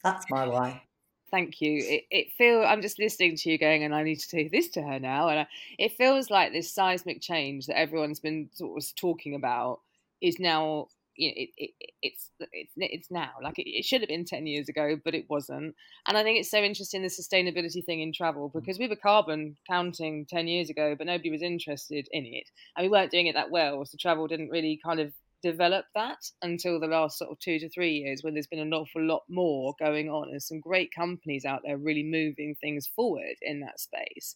that's 0.03 0.25
my 0.29 0.47
why. 0.47 0.86
Thank 1.29 1.59
you. 1.59 1.79
It, 1.83 2.03
it 2.09 2.31
feel 2.37 2.63
I'm 2.63 2.81
just 2.81 2.99
listening 2.99 3.35
to 3.35 3.49
you 3.49 3.57
going, 3.57 3.83
and 3.83 3.93
I 3.93 4.03
need 4.03 4.19
to 4.19 4.27
say 4.27 4.47
this 4.47 4.69
to 4.69 4.81
her 4.81 4.99
now, 4.99 5.27
and 5.27 5.41
I, 5.41 5.47
it 5.77 5.93
feels 5.93 6.29
like 6.29 6.53
this 6.53 6.73
seismic 6.73 7.21
change 7.21 7.67
that 7.67 7.77
everyone's 7.77 8.19
been 8.19 8.49
sort 8.53 8.81
of 8.81 8.95
talking 8.95 9.35
about 9.35 9.81
is 10.21 10.39
now 10.39 10.87
you 11.17 11.29
know, 11.29 11.33
it, 11.35 11.49
it, 11.57 11.71
it's 12.01 12.29
it's 12.53 12.73
it's 12.77 13.11
now 13.11 13.31
like 13.41 13.57
it, 13.57 13.67
it, 13.67 13.83
should 13.83 14.01
have 14.01 14.07
been 14.07 14.23
10 14.23 14.45
years 14.45 14.69
ago 14.69 14.95
but 15.03 15.15
it 15.15 15.25
wasn't 15.29 15.73
and 16.07 16.17
i 16.17 16.23
think 16.23 16.39
it's 16.39 16.51
so 16.51 16.59
interesting 16.59 17.01
the 17.01 17.07
sustainability 17.07 17.83
thing 17.83 18.01
in 18.01 18.13
travel 18.13 18.49
mm. 18.49 18.53
because 18.53 18.77
we 18.77 18.87
were 18.87 18.95
carbon 18.95 19.57
counting 19.67 20.25
10 20.29 20.47
years 20.47 20.69
ago 20.69 20.95
but 20.95 21.07
nobody 21.07 21.31
was 21.31 21.41
interested 21.41 22.07
in 22.11 22.25
it 22.25 22.49
and 22.75 22.85
we 22.85 22.89
weren't 22.89 23.11
doing 23.11 23.25
it 23.25 23.33
that 23.33 23.49
well 23.49 23.83
so 23.83 23.97
travel 23.99 24.27
didn't 24.27 24.49
really 24.49 24.79
kind 24.83 24.99
of 24.99 25.11
develop 25.43 25.85
that 25.95 26.17
until 26.41 26.79
the 26.79 26.87
last 26.87 27.17
sort 27.17 27.31
of 27.31 27.39
two 27.39 27.59
to 27.59 27.69
three 27.69 27.99
years 27.99 28.23
when 28.23 28.33
there's 28.33 28.47
been 28.47 28.59
an 28.59 28.73
awful 28.73 29.01
lot 29.01 29.23
more 29.29 29.73
going 29.79 30.09
on 30.09 30.29
and 30.29 30.41
some 30.41 30.59
great 30.59 30.91
companies 30.93 31.45
out 31.45 31.61
there 31.63 31.77
really 31.77 32.03
moving 32.03 32.55
things 32.55 32.87
forward 32.87 33.35
in 33.41 33.59
that 33.59 33.79
space. 33.79 34.35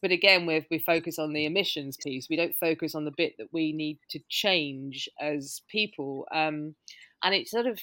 But 0.00 0.12
again 0.12 0.46
we 0.46 0.66
we 0.70 0.78
focus 0.78 1.18
on 1.18 1.32
the 1.32 1.44
emissions 1.44 1.96
piece. 1.96 2.28
We 2.30 2.36
don't 2.36 2.56
focus 2.58 2.94
on 2.94 3.04
the 3.04 3.14
bit 3.16 3.34
that 3.38 3.52
we 3.52 3.72
need 3.72 3.98
to 4.10 4.20
change 4.28 5.08
as 5.20 5.60
people. 5.70 6.26
Um, 6.32 6.74
and 7.22 7.34
it 7.34 7.48
sort 7.48 7.66
of 7.66 7.78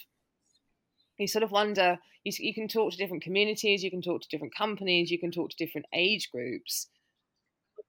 you 1.17 1.27
sort 1.27 1.43
of 1.43 1.51
wonder 1.51 1.97
you, 2.23 2.31
you 2.39 2.53
can 2.53 2.67
talk 2.67 2.91
to 2.91 2.97
different 2.97 3.23
communities 3.23 3.83
you 3.83 3.91
can 3.91 4.01
talk 4.01 4.21
to 4.21 4.27
different 4.29 4.55
companies 4.55 5.11
you 5.11 5.19
can 5.19 5.31
talk 5.31 5.49
to 5.49 5.55
different 5.57 5.85
age 5.93 6.29
groups 6.31 6.87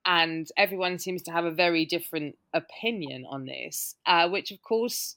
and 0.07 0.47
everyone 0.57 0.99
seems 0.99 1.23
to 1.23 1.33
have 1.33 1.45
a 1.45 1.51
very 1.51 1.85
different 1.85 2.37
opinion 2.55 3.25
on 3.29 3.45
this 3.45 3.97
uh, 4.07 4.29
which 4.29 4.51
of 4.51 4.63
course 4.63 5.17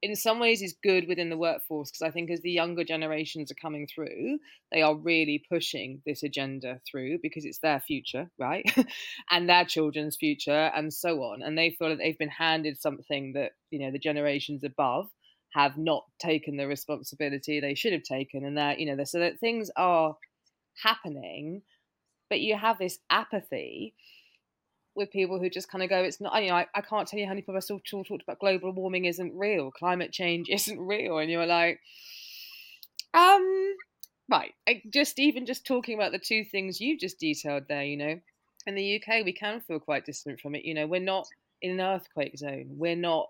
in 0.00 0.14
some 0.14 0.38
ways 0.38 0.62
is 0.62 0.76
good 0.82 1.08
within 1.08 1.28
the 1.28 1.36
workforce 1.36 1.90
because 1.90 2.06
I 2.06 2.10
think 2.10 2.30
as 2.30 2.40
the 2.40 2.50
younger 2.50 2.84
generations 2.84 3.50
are 3.50 3.56
coming 3.60 3.86
through, 3.92 4.38
they 4.70 4.82
are 4.82 4.94
really 4.94 5.42
pushing 5.50 6.02
this 6.06 6.22
agenda 6.22 6.80
through 6.88 7.18
because 7.20 7.44
it's 7.44 7.58
their 7.58 7.80
future, 7.80 8.30
right? 8.38 8.64
and 9.30 9.48
their 9.48 9.64
children's 9.64 10.16
future 10.16 10.70
and 10.74 10.92
so 10.92 11.22
on. 11.22 11.42
And 11.42 11.58
they 11.58 11.70
feel 11.70 11.88
that 11.88 11.98
they've 11.98 12.18
been 12.18 12.28
handed 12.28 12.80
something 12.80 13.32
that, 13.32 13.52
you 13.70 13.80
know, 13.80 13.90
the 13.90 13.98
generations 13.98 14.62
above 14.62 15.08
have 15.52 15.76
not 15.76 16.04
taken 16.20 16.56
the 16.56 16.68
responsibility 16.68 17.58
they 17.58 17.74
should 17.74 17.92
have 17.92 18.04
taken. 18.04 18.44
And 18.44 18.56
that, 18.56 18.78
you 18.78 18.94
know, 18.94 19.02
so 19.02 19.18
that 19.18 19.40
things 19.40 19.68
are 19.76 20.14
happening, 20.80 21.62
but 22.28 22.40
you 22.40 22.56
have 22.56 22.78
this 22.78 22.98
apathy 23.10 23.94
with 24.94 25.10
people 25.10 25.38
who 25.38 25.48
just 25.48 25.70
kind 25.70 25.82
of 25.82 25.88
go, 25.88 26.02
it's 26.02 26.20
not, 26.20 26.42
you 26.42 26.48
know, 26.48 26.56
I, 26.56 26.66
I 26.74 26.80
can't 26.80 27.06
tell 27.06 27.18
you 27.18 27.26
how 27.26 27.30
many 27.30 27.42
people 27.42 27.56
I 27.56 27.60
still 27.60 27.80
talk, 27.80 28.06
talked 28.06 28.22
about 28.22 28.40
global 28.40 28.72
warming 28.72 29.04
isn't 29.04 29.36
real, 29.36 29.70
climate 29.70 30.12
change 30.12 30.48
isn't 30.50 30.78
real. 30.78 31.18
And 31.18 31.30
you're 31.30 31.46
like, 31.46 31.80
um, 33.14 33.74
right. 34.28 34.52
I 34.68 34.82
just 34.92 35.18
even 35.18 35.46
just 35.46 35.66
talking 35.66 35.94
about 35.94 36.12
the 36.12 36.18
two 36.18 36.44
things 36.44 36.80
you 36.80 36.98
just 36.98 37.18
detailed 37.18 37.64
there, 37.68 37.84
you 37.84 37.96
know, 37.96 38.20
in 38.66 38.74
the 38.74 38.96
UK, 38.96 39.24
we 39.24 39.32
can 39.32 39.60
feel 39.60 39.80
quite 39.80 40.04
distant 40.04 40.40
from 40.40 40.54
it. 40.54 40.64
You 40.64 40.74
know, 40.74 40.86
we're 40.86 41.00
not 41.00 41.26
in 41.62 41.72
an 41.72 41.80
earthquake 41.80 42.36
zone. 42.36 42.66
We're 42.70 42.96
not 42.96 43.28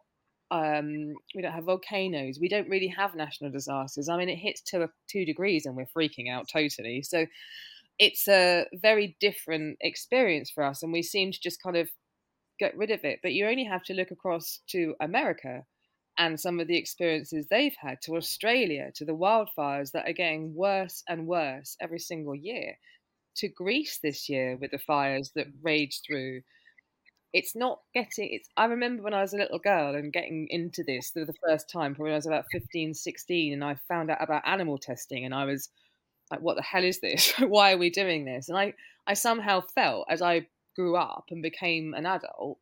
um, 0.51 1.15
we 1.35 1.43
don't 1.43 1.53
have 1.53 1.65
volcanoes. 1.65 2.39
We 2.41 2.49
don't 2.49 2.69
really 2.71 2.89
have 2.89 3.15
national 3.15 3.51
disasters. 3.51 4.09
I 4.09 4.17
mean, 4.17 4.31
it 4.31 4.37
hits 4.37 4.63
two 4.63 4.89
two 5.09 5.25
degrees 5.25 5.67
and 5.67 5.77
we're 5.77 5.87
freaking 5.87 6.31
out 6.31 6.49
totally. 6.49 7.03
So 7.03 7.27
it's 7.99 8.29
a 8.29 8.67
very 8.75 9.17
different 9.21 9.77
experience 9.81 10.51
for 10.51 10.65
us 10.65 10.83
and 10.83 10.93
we 10.93 11.03
seem 11.03 11.33
to 11.33 11.41
just 11.41 11.63
kind 11.63 11.77
of 11.77 11.91
get 12.59 12.77
rid 12.77 12.91
of 12.91 13.05
it. 13.05 13.21
But 13.23 13.33
you 13.35 13.47
only 13.47 13.65
have 13.65 13.83
to 13.85 13.95
look 13.95 14.11
across 14.11 14.61
to 14.69 14.95
america 15.01 15.65
and 16.19 16.41
some 16.41 16.61
of 16.61 16.69
the 16.69 16.77
experiences 16.77 17.47
they've 17.49 17.77
had 17.81 17.99
to 18.03 18.17
australia 18.17 18.91
to 18.97 19.05
the 19.05 19.15
wildfires 19.15 19.93
that 19.93 20.09
are 20.09 20.13
getting 20.13 20.55
worse 20.55 21.03
and 21.09 21.27
worse 21.29 21.77
every 21.81 21.99
single 22.01 22.35
year 22.35 22.77
to 23.37 23.49
greece 23.49 23.99
this 24.03 24.29
year 24.29 24.57
with 24.57 24.73
the 24.73 24.79
fires 24.79 25.31
that 25.37 25.47
rage 25.63 26.01
through. 26.07 26.43
It's 27.33 27.55
not 27.55 27.81
getting 27.95 28.31
it's 28.33 28.49
i 28.57 28.65
remember 28.65 29.03
when 29.03 29.13
i 29.15 29.21
was 29.21 29.35
a 29.35 29.37
little 29.37 29.59
girl 29.59 29.95
and 29.95 30.13
getting 30.13 30.47
into 30.51 30.83
this 30.83 31.11
for 31.11 31.27
the 31.27 31.35
first 31.47 31.69
time 31.71 31.95
probably 31.95 32.05
when 32.11 32.15
i 32.15 32.17
was 32.17 32.27
about 32.27 32.47
15 32.51 32.95
16 32.95 33.53
and 33.53 33.63
i 33.63 33.77
found 33.87 34.11
out 34.11 34.23
about 34.23 34.43
animal 34.47 34.79
testing 34.79 35.27
and 35.27 35.35
i 35.35 35.45
was 35.45 35.69
like 36.31 36.41
what 36.41 36.57
the 36.57 36.63
hell 36.63 36.85
is 36.85 37.01
this? 37.01 37.33
Why 37.39 37.73
are 37.73 37.79
we 37.79 37.91
doing 37.91 38.25
this? 38.25 38.49
And 38.49 38.59
i 38.59 38.75
i 39.07 39.15
somehow 39.15 39.61
felt 39.61 40.07
as 40.11 40.23
i 40.23 40.47
grew 40.77 40.97
up 40.97 41.27
and 41.31 41.43
became 41.43 41.95
an 41.95 42.07
adult 42.07 42.59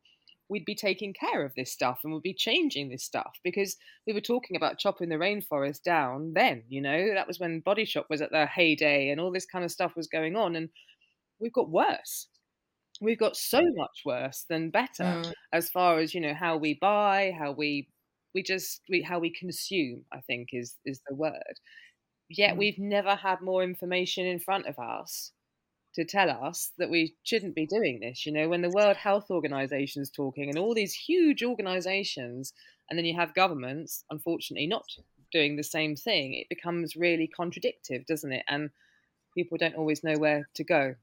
we'd 0.49 0.65
be 0.65 0.75
taking 0.75 1.13
care 1.13 1.43
of 1.43 1.53
this 1.55 1.71
stuff 1.71 1.99
and 2.03 2.13
we'd 2.13 2.23
be 2.23 2.33
changing 2.33 2.89
this 2.89 3.03
stuff 3.03 3.37
because 3.43 3.75
we 4.05 4.13
were 4.13 4.21
talking 4.21 4.55
about 4.55 4.77
chopping 4.77 5.09
the 5.09 5.15
rainforest 5.15 5.83
down 5.83 6.31
then 6.33 6.63
you 6.69 6.81
know? 6.81 7.13
That 7.13 7.27
was 7.27 7.39
when 7.39 7.59
body 7.59 7.85
shop 7.85 8.07
was 8.09 8.21
at 8.21 8.31
their 8.31 8.47
heyday 8.47 9.09
and 9.09 9.19
all 9.19 9.31
this 9.31 9.45
kind 9.45 9.65
of 9.65 9.71
stuff 9.71 9.95
was 9.95 10.07
going 10.07 10.35
on 10.35 10.55
and 10.55 10.69
we've 11.39 11.53
got 11.53 11.69
worse. 11.69 12.27
We've 13.01 13.19
got 13.19 13.35
so 13.35 13.61
much 13.75 14.01
worse 14.05 14.45
than 14.49 14.71
better 14.71 15.03
mm. 15.03 15.33
as 15.53 15.69
far 15.69 15.99
as 15.99 16.15
you 16.15 16.21
know 16.21 16.33
how 16.33 16.57
we 16.57 16.75
buy 16.75 17.33
how 17.37 17.51
we 17.51 17.87
we 18.33 18.43
just 18.43 18.81
we 18.89 19.01
how 19.01 19.19
we 19.19 19.31
consume 19.31 20.03
i 20.13 20.19
think 20.21 20.49
is 20.51 20.75
is 20.85 21.01
the 21.07 21.15
word 21.15 21.59
Yet 22.29 22.55
mm. 22.55 22.57
we've 22.57 22.79
never 22.79 23.15
had 23.15 23.41
more 23.41 23.63
information 23.63 24.25
in 24.25 24.39
front 24.39 24.65
of 24.67 24.79
us 24.79 25.31
to 25.95 26.05
tell 26.05 26.29
us 26.29 26.71
that 26.77 26.89
we 26.89 27.15
shouldn't 27.23 27.55
be 27.55 27.65
doing 27.65 27.99
this. 27.99 28.25
You 28.25 28.31
know, 28.31 28.49
when 28.49 28.61
the 28.61 28.69
World 28.69 28.97
Health 28.97 29.31
Organization 29.31 30.01
is 30.01 30.11
talking 30.11 30.49
and 30.49 30.57
all 30.57 30.75
these 30.75 30.93
huge 30.93 31.43
organizations, 31.43 32.53
and 32.89 32.97
then 32.97 33.05
you 33.05 33.15
have 33.15 33.33
governments, 33.33 34.03
unfortunately, 34.09 34.67
not 34.67 34.85
doing 35.31 35.55
the 35.55 35.63
same 35.63 35.95
thing, 35.95 36.33
it 36.33 36.49
becomes 36.49 36.95
really 36.95 37.27
contradictive, 37.27 38.05
doesn't 38.05 38.31
it? 38.31 38.43
And 38.47 38.69
people 39.33 39.57
don't 39.57 39.75
always 39.75 40.03
know 40.03 40.17
where 40.17 40.47
to 40.55 40.63
go. 40.63 40.95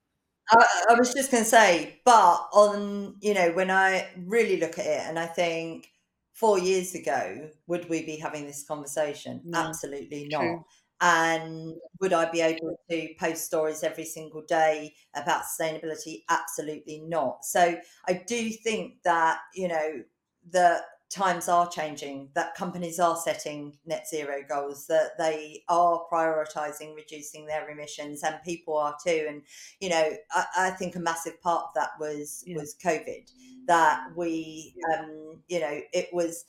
I, 0.51 0.67
I 0.91 0.95
was 0.95 1.13
just 1.13 1.31
going 1.31 1.43
to 1.43 1.49
say, 1.49 2.01
but 2.05 2.49
on, 2.53 3.17
you 3.21 3.35
know, 3.35 3.51
when 3.53 3.71
I 3.71 4.09
really 4.27 4.59
look 4.61 4.79
at 4.79 4.87
it 4.87 5.01
and 5.09 5.19
I 5.19 5.27
think 5.27 5.89
four 6.35 6.59
years 6.59 6.95
ago, 6.95 7.49
would 7.67 7.89
we 7.89 8.05
be 8.05 8.17
having 8.17 8.47
this 8.47 8.65
conversation? 8.67 9.41
No, 9.45 9.59
Absolutely 9.59 10.29
not. 10.31 10.41
true. 10.41 10.65
And 11.01 11.75
would 12.01 12.13
I 12.13 12.31
be 12.31 12.41
able 12.41 12.79
to 12.91 13.15
post 13.19 13.45
stories 13.45 13.83
every 13.83 14.05
single 14.05 14.43
day 14.43 14.95
about 15.15 15.43
sustainability? 15.45 16.25
Absolutely 16.31 17.01
not. 17.01 17.45
So 17.45 17.79
I 18.09 18.13
do 18.27 18.51
think 18.51 19.03
that, 19.03 19.41
you 19.55 19.69
know, 19.69 20.05
the 20.51 20.83
times 21.11 21.49
are 21.49 21.69
changing, 21.69 22.31
that 22.35 22.55
companies 22.55 22.99
are 22.99 23.17
setting 23.17 23.79
net 23.85 24.09
zero 24.09 24.43
goals, 24.49 24.87
that 24.87 25.17
they 25.19 25.63
are 25.69 26.05
prioritizing 26.11 26.95
reducing 26.95 27.47
their 27.47 27.69
emissions, 27.71 28.23
and 28.23 28.43
people 28.45 28.77
are 28.77 28.97
too. 29.05 29.27
And 29.29 29.43
you 29.81 29.91
know, 29.91 30.13
I, 30.33 30.47
I 30.57 30.71
think 30.71 30.97
a 30.97 31.01
massive 31.01 31.41
part 31.41 31.67
of 31.69 31.75
that 31.75 31.91
was 32.01 32.47
Yeah. 32.47 32.57
was 32.57 32.75
COVID. 32.83 33.31
That 33.67 34.05
we, 34.17 34.75
um, 34.99 35.43
you 35.49 35.61
know, 35.61 35.81
it 35.93 36.09
was 36.13 36.45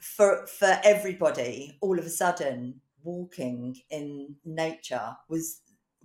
for 0.00 0.46
for 0.46 0.78
everybody. 0.84 1.78
All 1.80 1.98
of 1.98 2.04
a 2.06 2.10
sudden, 2.10 2.80
walking 3.08 3.76
in 3.90 4.36
nature 4.44 5.08
was 5.28 5.60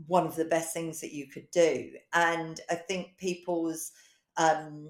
one 0.08 0.26
of 0.26 0.36
the 0.36 0.46
best 0.56 0.74
things 0.74 1.02
that 1.02 1.14
you 1.14 1.26
could 1.34 1.50
do, 1.52 1.92
and 2.14 2.60
I 2.70 2.76
think 2.76 3.18
people's 3.18 3.92
um, 4.38 4.90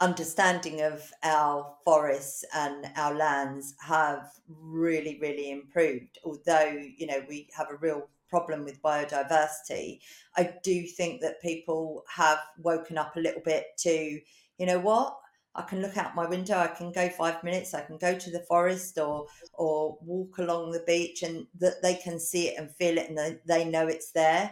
understanding 0.00 0.82
of 0.82 1.10
our 1.22 1.74
forests 1.84 2.44
and 2.54 2.90
our 2.96 3.14
lands 3.14 3.74
have 3.80 4.24
really, 4.48 5.18
really 5.22 5.50
improved. 5.50 6.18
Although, 6.24 6.72
you 6.98 7.06
know, 7.06 7.22
we 7.28 7.48
have 7.56 7.70
a 7.70 7.76
real 7.76 8.08
problem 8.28 8.64
with 8.64 8.82
biodiversity, 8.82 10.00
I 10.36 10.54
do 10.64 10.86
think 10.98 11.20
that 11.20 11.40
people 11.40 12.02
have 12.08 12.40
woken 12.58 12.98
up 12.98 13.16
a 13.16 13.20
little 13.20 13.42
bit 13.44 13.66
to, 13.86 14.20
you 14.58 14.66
know 14.66 14.80
what? 14.80 15.16
I 15.54 15.62
can 15.62 15.82
look 15.82 15.96
out 15.96 16.14
my 16.14 16.26
window, 16.26 16.56
I 16.56 16.68
can 16.68 16.92
go 16.92 17.08
five 17.10 17.42
minutes, 17.44 17.74
I 17.74 17.82
can 17.82 17.98
go 17.98 18.16
to 18.16 18.30
the 18.30 18.40
forest 18.40 18.98
or 18.98 19.26
or 19.52 19.98
walk 20.00 20.38
along 20.38 20.70
the 20.70 20.84
beach 20.86 21.22
and 21.22 21.46
that 21.58 21.82
they 21.82 21.94
can 21.94 22.18
see 22.18 22.48
it 22.48 22.58
and 22.58 22.74
feel 22.76 22.96
it 22.98 23.08
and 23.08 23.18
they, 23.18 23.38
they 23.46 23.64
know 23.64 23.86
it's 23.86 24.12
there. 24.12 24.50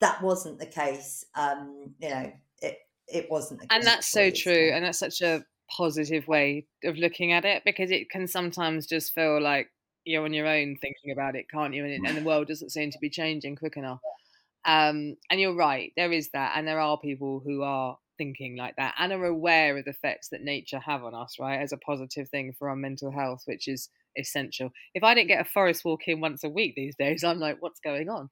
That 0.00 0.22
wasn't 0.22 0.58
the 0.58 0.66
case. 0.66 1.24
Um, 1.34 1.94
you 1.98 2.08
know, 2.08 2.32
it 2.62 2.78
it 3.08 3.30
wasn't 3.30 3.60
the 3.60 3.66
And 3.70 3.84
that's 3.84 4.08
so 4.08 4.30
true. 4.30 4.70
And 4.72 4.84
that's 4.84 4.98
such 4.98 5.20
a 5.20 5.44
positive 5.70 6.26
way 6.28 6.66
of 6.84 6.96
looking 6.96 7.32
at 7.32 7.44
it 7.44 7.62
because 7.64 7.90
it 7.90 8.10
can 8.10 8.26
sometimes 8.26 8.86
just 8.86 9.14
feel 9.14 9.40
like 9.40 9.68
you're 10.04 10.24
on 10.24 10.32
your 10.32 10.46
own 10.46 10.76
thinking 10.80 11.12
about 11.12 11.36
it, 11.36 11.50
can't 11.50 11.74
you? 11.74 11.84
And, 11.84 11.92
it, 11.92 12.00
and 12.08 12.16
the 12.16 12.26
world 12.26 12.48
doesn't 12.48 12.70
seem 12.70 12.90
to 12.90 12.98
be 12.98 13.10
changing 13.10 13.56
quick 13.56 13.76
enough. 13.76 14.00
Um, 14.64 15.16
and 15.30 15.40
you're 15.40 15.54
right, 15.54 15.92
there 15.96 16.12
is 16.12 16.30
that. 16.30 16.54
And 16.56 16.66
there 16.66 16.80
are 16.80 16.98
people 16.98 17.40
who 17.44 17.62
are 17.62 17.98
thinking 18.18 18.56
like 18.56 18.76
that 18.76 18.94
and 18.98 19.12
are 19.12 19.24
aware 19.24 19.76
of 19.78 19.84
the 19.84 19.90
effects 19.92 20.28
that 20.30 20.42
nature 20.42 20.80
have 20.80 21.04
on 21.04 21.14
us, 21.14 21.36
right? 21.40 21.60
As 21.60 21.72
a 21.72 21.78
positive 21.78 22.28
thing 22.28 22.52
for 22.58 22.68
our 22.68 22.76
mental 22.76 23.10
health, 23.12 23.42
which 23.46 23.68
is 23.68 23.88
essential. 24.16 24.70
If 24.94 25.02
I 25.04 25.14
didn't 25.14 25.28
get 25.28 25.40
a 25.46 25.50
forest 25.50 25.84
walk 25.84 26.08
in 26.08 26.20
once 26.20 26.44
a 26.44 26.50
week 26.50 26.74
these 26.76 26.96
days, 26.96 27.24
I'm 27.24 27.38
like, 27.40 27.62
what's 27.62 27.80
going 27.80 28.08
on? 28.08 28.30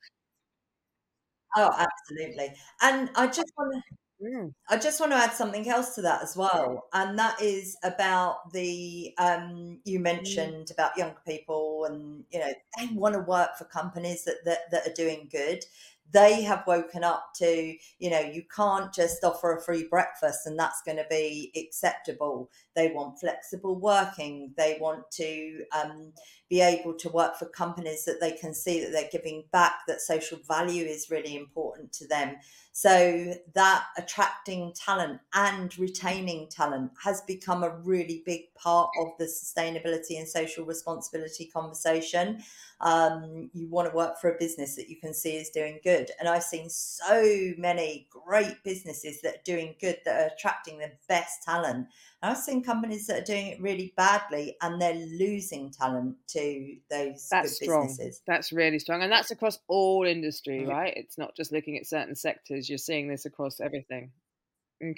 Oh, 1.56 1.70
absolutely. 1.76 2.54
And 2.82 3.10
I 3.16 3.26
just 3.28 3.52
want 3.56 3.72
to 3.74 3.82
Mm. 4.20 4.54
I 4.70 4.78
just 4.78 5.00
want 5.00 5.12
to 5.12 5.16
add 5.16 5.32
something 5.32 5.68
else 5.68 5.94
to 5.96 6.02
that 6.02 6.22
as 6.22 6.36
well, 6.36 6.88
and 6.92 7.18
that 7.18 7.40
is 7.42 7.76
about 7.84 8.52
the 8.52 9.14
um, 9.18 9.80
you 9.84 10.00
Mm. 10.00 10.00
mentioned 10.00 10.70
about 10.72 10.96
younger 10.96 11.20
people, 11.26 11.84
and 11.86 12.24
you 12.30 12.40
know 12.40 12.52
they 12.78 12.88
want 12.94 13.14
to 13.14 13.20
work 13.20 13.56
for 13.58 13.64
companies 13.66 14.24
that, 14.24 14.38
that 14.46 14.70
that 14.72 14.88
are 14.88 14.94
doing 14.94 15.28
good. 15.32 15.64
They 16.12 16.42
have 16.42 16.66
woken 16.66 17.04
up 17.04 17.30
to 17.36 17.76
you 17.98 18.10
know 18.10 18.20
you 18.20 18.42
can't 18.54 18.92
just 18.92 19.24
offer 19.24 19.56
a 19.56 19.62
free 19.62 19.86
breakfast 19.88 20.46
and 20.46 20.58
that's 20.58 20.82
going 20.82 20.98
to 20.98 21.06
be 21.10 21.52
acceptable. 21.56 22.50
They 22.74 22.92
want 22.92 23.20
flexible 23.20 23.78
working. 23.78 24.52
They 24.56 24.78
want 24.80 25.10
to 25.12 25.64
um, 25.72 26.12
be 26.48 26.60
able 26.60 26.94
to 26.94 27.08
work 27.08 27.36
for 27.36 27.46
companies 27.46 28.04
that 28.04 28.20
they 28.20 28.32
can 28.32 28.54
see 28.54 28.80
that 28.80 28.92
they're 28.92 29.08
giving 29.10 29.44
back. 29.52 29.80
That 29.88 30.00
social 30.00 30.38
value 30.46 30.84
is 30.84 31.10
really 31.10 31.36
important 31.36 31.92
to 31.94 32.06
them. 32.06 32.36
So 32.72 33.32
that 33.54 33.86
attracting 33.96 34.74
talent 34.74 35.20
and 35.32 35.76
retaining 35.78 36.48
talent 36.50 36.92
has 37.02 37.22
become 37.22 37.64
a 37.64 37.74
really 37.78 38.22
big 38.26 38.52
part 38.54 38.90
of 39.00 39.12
the 39.18 39.24
sustainability 39.24 40.18
and 40.18 40.28
social 40.28 40.66
responsibility 40.66 41.46
conversation. 41.46 42.42
Um, 42.80 43.50
you 43.54 43.68
want 43.68 43.88
to 43.90 43.96
work 43.96 44.18
for 44.20 44.30
a 44.34 44.38
business 44.38 44.76
that 44.76 44.88
you 44.90 45.00
can 45.00 45.14
see 45.14 45.36
is 45.36 45.50
doing 45.50 45.80
good. 45.82 46.10
And 46.20 46.28
I've 46.28 46.42
seen 46.42 46.68
so 46.68 47.54
many 47.56 48.06
great 48.10 48.62
businesses 48.64 49.22
that 49.22 49.34
are 49.36 49.42
doing 49.44 49.76
good, 49.80 50.00
that 50.04 50.20
are 50.22 50.34
attracting 50.34 50.78
the 50.78 50.92
best 51.08 51.42
talent. 51.42 51.88
And 52.22 52.30
I've 52.32 52.36
seen 52.38 52.62
companies 52.62 53.06
that 53.06 53.22
are 53.22 53.24
doing 53.24 53.46
it 53.48 53.60
really 53.62 53.94
badly 53.96 54.56
and 54.60 54.80
they're 54.80 54.94
losing 54.94 55.70
talent 55.70 56.16
to 56.28 56.78
those 56.90 57.32
That's 57.32 57.50
good 57.50 57.56
strong. 57.56 57.98
businesses. 57.98 58.22
That's 58.26 58.52
really 58.52 58.78
strong. 58.78 59.02
And 59.02 59.10
that's 59.12 59.30
across 59.30 59.58
all 59.68 60.04
industry, 60.04 60.64
Mm. 60.64 60.66
right? 60.66 60.92
It's 60.96 61.18
not 61.18 61.36
just 61.36 61.52
looking 61.52 61.76
at 61.76 61.86
certain 61.86 62.14
sectors. 62.16 62.68
You're 62.68 62.78
seeing 62.78 63.08
this 63.08 63.26
across 63.26 63.60
everything. 63.60 64.12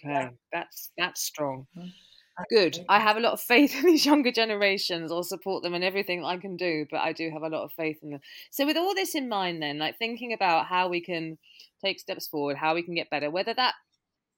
Yeah. 0.08 0.26
Okay. 0.26 0.38
That's 0.52 0.92
that's 0.98 1.22
strong. 1.22 1.66
Mhm. 1.74 1.92
Good. 2.50 2.84
I 2.88 3.00
have 3.00 3.16
a 3.16 3.20
lot 3.20 3.32
of 3.32 3.40
faith 3.40 3.74
in 3.78 3.84
these 3.84 4.06
younger 4.06 4.30
generations. 4.30 5.10
I'll 5.10 5.22
support 5.22 5.62
them 5.62 5.74
in 5.74 5.82
everything 5.82 6.24
I 6.24 6.36
can 6.36 6.56
do, 6.56 6.86
but 6.90 7.00
I 7.00 7.12
do 7.12 7.30
have 7.30 7.42
a 7.42 7.48
lot 7.48 7.64
of 7.64 7.72
faith 7.72 7.98
in 8.02 8.10
them. 8.10 8.20
So 8.50 8.66
with 8.66 8.76
all 8.76 8.94
this 8.94 9.14
in 9.14 9.28
mind 9.28 9.62
then, 9.62 9.78
like 9.78 9.98
thinking 9.98 10.32
about 10.32 10.66
how 10.66 10.88
we 10.88 11.00
can 11.00 11.38
take 11.84 12.00
steps 12.00 12.26
forward, 12.26 12.56
how 12.56 12.74
we 12.74 12.82
can 12.82 12.94
get 12.94 13.10
better, 13.10 13.30
whether 13.30 13.54
that 13.54 13.74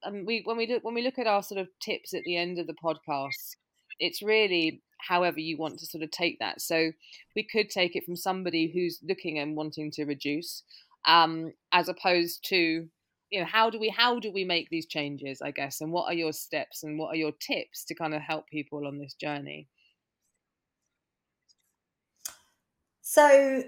um, 0.05 0.25
we 0.25 0.43
when 0.45 0.57
we 0.57 0.67
look 0.67 0.83
when 0.83 0.95
we 0.95 1.03
look 1.03 1.19
at 1.19 1.27
our 1.27 1.43
sort 1.43 1.61
of 1.61 1.69
tips 1.81 2.15
at 2.15 2.23
the 2.25 2.37
end 2.37 2.59
of 2.59 2.67
the 2.67 2.75
podcast, 2.83 3.57
it's 3.99 4.23
really 4.23 4.83
however 5.09 5.41
you 5.41 5.57
want 5.57 5.79
to 5.79 5.87
sort 5.87 6.03
of 6.03 6.11
take 6.11 6.39
that. 6.39 6.61
So 6.61 6.93
we 7.37 7.47
could 7.51 7.69
take 7.71 7.97
it 7.97 8.05
from 8.05 8.17
somebody 8.17 8.71
who's 8.73 8.99
looking 9.07 9.39
and 9.39 9.57
wanting 9.57 9.91
to 9.93 10.05
reduce, 10.05 10.63
um, 11.07 11.53
as 11.73 11.89
opposed 11.89 12.45
to 12.49 12.89
you 13.31 13.41
know 13.41 13.47
how 13.47 13.71
do 13.71 13.79
we 13.79 13.89
how 13.89 14.19
do 14.19 14.33
we 14.33 14.45
make 14.45 14.69
these 14.71 14.87
changes 14.87 15.41
i 15.41 15.51
guess 15.51 15.81
and 15.81 15.93
what 15.93 16.07
are 16.07 16.15
your 16.15 16.33
steps 16.33 16.83
and 16.83 16.99
what 16.99 17.09
are 17.09 17.17
your 17.17 17.33
tips 17.41 17.85
to 17.85 17.95
kind 17.95 18.15
of 18.15 18.21
help 18.21 18.47
people 18.49 18.87
on 18.87 18.99
this 18.99 19.15
journey 19.15 19.69
So 23.13 23.65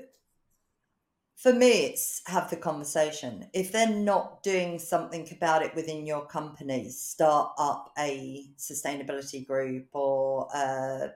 for 1.34 1.52
me, 1.52 1.86
it's 1.86 2.22
have 2.28 2.48
the 2.48 2.56
conversation. 2.56 3.48
If 3.52 3.72
they're 3.72 3.88
not 3.88 4.44
doing 4.44 4.78
something 4.78 5.28
about 5.32 5.62
it 5.62 5.74
within 5.74 6.06
your 6.06 6.24
company, 6.26 6.88
start 6.90 7.50
up 7.58 7.92
a 7.98 8.46
sustainability 8.56 9.44
group 9.44 9.88
or 9.94 10.46
uh, 10.54 11.08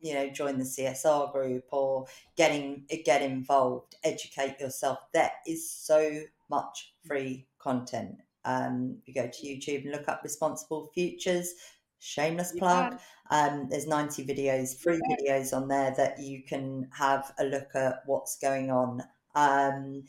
you 0.00 0.14
know 0.14 0.30
join 0.30 0.56
the 0.58 0.64
CSR 0.64 1.30
group 1.30 1.64
or 1.72 2.06
getting 2.36 2.86
get 3.04 3.20
involved, 3.20 3.96
educate 4.02 4.58
yourself. 4.58 5.00
that 5.12 5.32
is 5.46 5.70
so 5.70 6.22
much 6.50 6.94
free 7.06 7.46
content. 7.58 8.16
Um, 8.44 8.98
you 9.06 9.14
go 9.14 9.26
to 9.26 9.46
YouTube 9.46 9.82
and 9.82 9.92
look 9.92 10.08
up 10.08 10.20
Responsible 10.22 10.90
Futures. 10.94 11.54
Shameless 11.98 12.52
plug. 12.52 12.98
Um, 13.30 13.68
there's 13.70 13.86
90 13.86 14.26
videos, 14.26 14.78
free 14.78 15.00
videos 15.10 15.56
on 15.56 15.68
there 15.68 15.94
that 15.96 16.20
you 16.20 16.42
can 16.42 16.88
have 16.92 17.32
a 17.38 17.44
look 17.44 17.74
at 17.74 18.02
what's 18.04 18.36
going 18.36 18.70
on. 18.70 19.02
Um, 19.34 20.04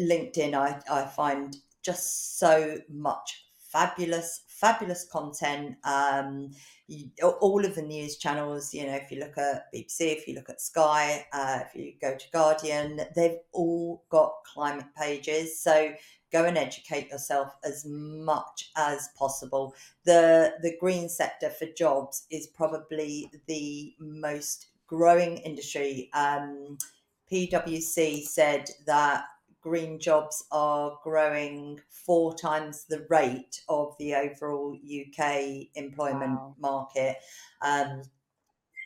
LinkedIn, 0.00 0.54
I, 0.54 0.80
I 0.90 1.04
find 1.04 1.54
just 1.82 2.38
so 2.38 2.78
much 2.88 3.44
fabulous, 3.70 4.44
fabulous 4.60 5.06
content. 5.10 5.76
Um, 5.84 6.50
you, 6.86 7.10
all 7.40 7.64
of 7.64 7.74
the 7.74 7.82
news 7.82 8.16
channels, 8.16 8.72
you 8.72 8.86
know, 8.86 8.94
if 8.94 9.10
you 9.10 9.20
look 9.20 9.36
at 9.38 9.72
BBC, 9.74 10.00
if 10.00 10.28
you 10.28 10.34
look 10.34 10.50
at 10.50 10.60
Sky, 10.60 11.26
uh, 11.32 11.60
if 11.66 11.74
you 11.74 11.94
go 12.00 12.16
to 12.16 12.30
Guardian, 12.32 13.00
they've 13.14 13.38
all 13.52 14.04
got 14.10 14.32
climate 14.52 14.86
pages. 14.96 15.60
So 15.60 15.92
go 16.32 16.44
and 16.44 16.58
educate 16.58 17.08
yourself 17.10 17.54
as 17.64 17.84
much 17.86 18.70
as 18.76 19.08
possible 19.16 19.72
the 20.04 20.54
the 20.62 20.76
green 20.80 21.08
sector 21.08 21.48
for 21.48 21.66
jobs 21.76 22.26
is 22.30 22.48
probably 22.48 23.30
the 23.46 23.94
most 23.98 24.66
growing 24.86 25.38
industry. 25.38 26.10
Um, 26.12 26.76
PwC 27.30 28.22
said 28.22 28.68
that 28.86 29.24
green 29.64 29.98
jobs 29.98 30.44
are 30.52 30.96
growing 31.02 31.80
four 31.88 32.32
times 32.34 32.84
the 32.84 33.04
rate 33.08 33.62
of 33.66 33.96
the 33.98 34.14
overall 34.14 34.74
UK 34.74 35.68
employment 35.74 36.34
wow 36.34 36.54
market. 36.60 37.16
Um, 37.62 38.02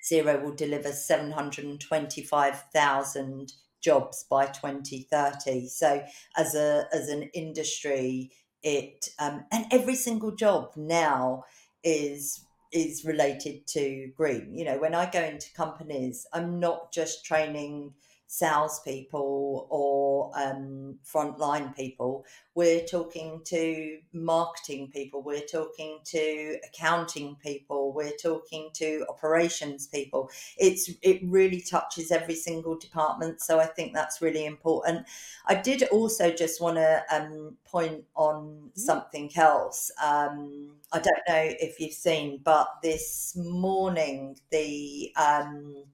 Zero 0.07 0.41
will 0.43 0.55
deliver 0.55 0.93
725,000 0.93 3.53
jobs 3.81 4.25
by 4.31 4.47
2030. 4.47 5.67
So 5.67 6.05
as 6.37 6.55
a 6.55 6.87
as 6.93 7.09
an 7.09 7.25
industry, 7.35 8.31
it 8.63 9.09
um, 9.19 9.47
and 9.51 9.67
every 9.73 9.97
single 9.97 10.31
job 10.31 10.71
now 10.77 11.43
is 11.83 12.45
is 12.73 13.05
related 13.05 13.67
to 13.67 14.13
green. 14.17 14.55
You 14.55 14.65
know, 14.65 14.79
when 14.79 14.95
I 14.95 15.11
go 15.11 15.23
into 15.23 15.53
companies, 15.55 16.25
I'm 16.33 16.61
not 16.61 16.93
just 16.93 17.25
training 17.25 17.95
salespeople 18.29 19.67
or 19.71 19.98
um, 20.35 20.99
frontline 21.05 21.75
people. 21.75 22.25
We're 22.55 22.85
talking 22.85 23.41
to 23.47 23.99
marketing 24.13 24.91
people. 24.93 25.23
We're 25.23 25.47
talking 25.47 26.01
to 26.07 26.59
accounting 26.67 27.37
people. 27.37 27.93
We're 27.93 28.17
talking 28.21 28.71
to 28.75 29.05
operations 29.09 29.87
people. 29.87 30.31
It's 30.57 30.91
it 31.03 31.21
really 31.25 31.61
touches 31.61 32.11
every 32.11 32.35
single 32.35 32.77
department. 32.77 33.41
So 33.41 33.61
I 33.61 33.67
think 33.67 33.95
that's 33.95 34.21
really 34.21 34.45
important. 34.47 35.07
I 35.47 35.55
did 35.55 35.83
also 35.85 36.33
just 36.33 36.61
want 36.61 36.77
to 36.77 37.03
um, 37.11 37.57
point 37.65 38.05
on 38.15 38.45
mm-hmm. 38.45 38.69
something 38.75 39.31
else. 39.37 39.91
Um, 40.03 40.77
I 40.93 40.99
don't 40.99 41.29
know 41.29 41.55
if 41.61 41.79
you've 41.81 41.93
seen, 41.93 42.41
but 42.43 42.69
this 42.83 43.37
morning 43.37 44.37
the 44.51 45.13
um, 45.17 45.85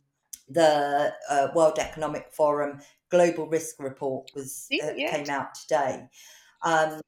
the 0.48 1.14
uh, 1.30 1.48
World 1.54 1.78
Economic 1.78 2.32
Forum 2.32 2.80
Global 3.10 3.46
Risk 3.46 3.76
Report 3.78 4.30
was 4.34 4.68
uh, 4.82 4.94
came 4.94 5.30
out 5.30 5.54
today. 5.54 6.08
Um, 6.62 7.00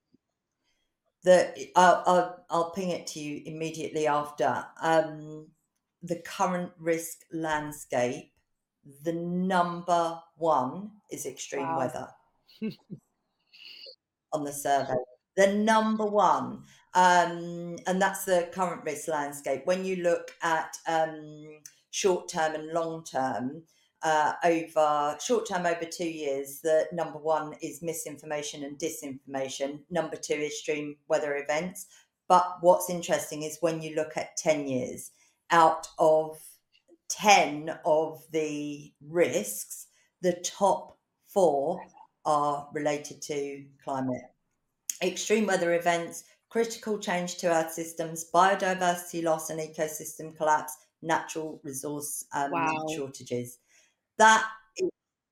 the 1.25 1.71
I'll, 1.75 2.03
I'll, 2.07 2.45
I'll 2.51 2.71
ping 2.71 2.91
it 2.91 3.07
to 3.09 3.21
you 3.21 3.43
immediately 3.47 4.07
after. 4.07 4.65
Um, 4.81 5.49
the 6.03 6.23
current 6.25 6.71
risk 6.79 7.19
landscape, 7.33 8.33
the 9.03 9.13
number 9.13 10.21
one 10.37 10.91
is 11.11 11.27
extreme 11.27 11.63
wow. 11.63 11.79
weather 11.79 12.09
on 14.33 14.45
the 14.45 14.53
survey. 14.53 14.95
The 15.37 15.53
number 15.53 16.07
one, 16.07 16.63
um, 16.95 17.77
and 17.87 18.01
that's 18.01 18.25
the 18.25 18.49
current 18.53 18.85
risk 18.85 19.09
landscape. 19.09 19.63
When 19.65 19.85
you 19.85 19.97
look 19.97 20.31
at 20.43 20.77
um, 20.87 21.59
short 21.91 22.29
term 22.29 22.55
and 22.55 22.73
long 22.73 23.05
term 23.05 23.63
uh, 24.03 24.33
over 24.45 25.17
short 25.21 25.49
term 25.49 25.67
over 25.67 25.85
two 25.85 26.09
years 26.09 26.61
the 26.63 26.87
number 26.93 27.19
one 27.19 27.55
is 27.63 27.83
misinformation 27.83 28.63
and 28.65 28.79
disinformation 28.79 29.81
number 29.91 30.17
two 30.17 30.35
is 30.35 30.53
extreme 30.53 30.97
weather 31.09 31.37
events 31.37 31.87
but 32.29 32.59
what's 32.61 32.91
interesting 32.91 33.43
is 33.43 33.59
when 33.61 33.81
you 33.81 33.95
look 33.95 34.17
at 34.17 34.37
10 34.37 34.67
years 34.67 35.13
out 35.51 35.87
of 35.99 36.39
10 37.09 37.79
of 37.85 38.23
the 38.33 38.93
risks 39.09 39.87
the 40.23 40.35
top 40.45 40.99
four 41.27 41.81
are 42.25 42.69
related 42.75 43.23
to 43.23 43.65
climate 43.83 44.23
extreme 45.03 45.47
weather 45.47 45.75
events 45.75 46.25
critical 46.51 46.99
change 46.99 47.37
to 47.39 47.53
our 47.53 47.69
systems 47.71 48.27
biodiversity 48.35 49.23
loss 49.23 49.51
and 49.51 49.61
ecosystem 49.61 50.37
collapse 50.37 50.77
natural 51.03 51.61
resource 51.63 52.25
um, 52.35 52.51
wow. 52.51 52.87
shortages. 52.95 53.59
That 54.19 54.47
is 54.77 54.91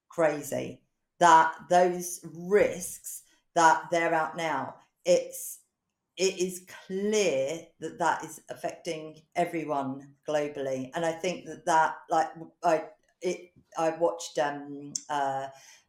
crazy. 0.09 0.81
That 1.21 1.55
those 1.71 2.21
risks 2.35 3.23
that 3.55 3.85
they're 3.91 4.15
out 4.15 4.37
now, 4.37 4.75
it's 5.05 5.61
it 6.17 6.39
is 6.39 6.67
clear 6.87 7.61
that 7.81 7.99
that 7.99 8.25
is 8.25 8.41
affecting 8.49 9.21
everyone 9.35 10.15
globally, 10.29 10.91
and 10.95 11.05
I 11.05 11.13
think 11.13 11.47
that 11.47 11.65
that 11.67 11.97
like 12.11 12.31
I 12.63 12.85
it 13.23 13.53
I 13.79 13.91
watched 13.91 14.39
um, 14.39 14.93
uh, 15.09 15.47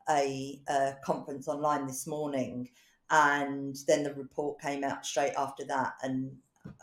a, 0.09 0.61
a 0.67 0.95
conference 1.03 1.47
online 1.47 1.85
this 1.87 2.07
morning, 2.07 2.69
and 3.09 3.75
then 3.87 4.03
the 4.03 4.13
report 4.13 4.61
came 4.61 4.83
out 4.83 5.05
straight 5.05 5.33
after 5.37 5.65
that, 5.65 5.93
and 6.03 6.31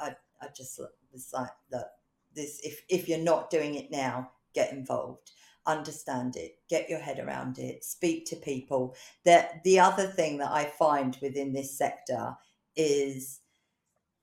I 0.01 0.15
I 0.41 0.49
just 0.57 0.81
was 1.13 1.31
like 1.33 1.51
that 1.71 1.93
this 2.35 2.61
if 2.65 2.83
if 2.89 3.09
you're 3.09 3.19
not 3.19 3.51
doing 3.51 3.75
it 3.75 3.91
now 3.91 4.31
get 4.55 4.73
involved 4.73 5.33
understand 5.67 6.37
it 6.37 6.57
get 6.69 6.89
your 6.89 6.99
head 6.99 7.19
around 7.19 7.59
it 7.59 7.85
speak 7.85 8.27
to 8.27 8.37
people. 8.37 8.95
That 9.25 9.63
the 9.65 9.79
other 9.79 10.07
thing 10.07 10.39
that 10.39 10.51
i 10.51 10.65
find 10.65 11.17
within 11.23 11.53
this 11.53 11.77
sector 11.77 12.35
is 12.77 13.41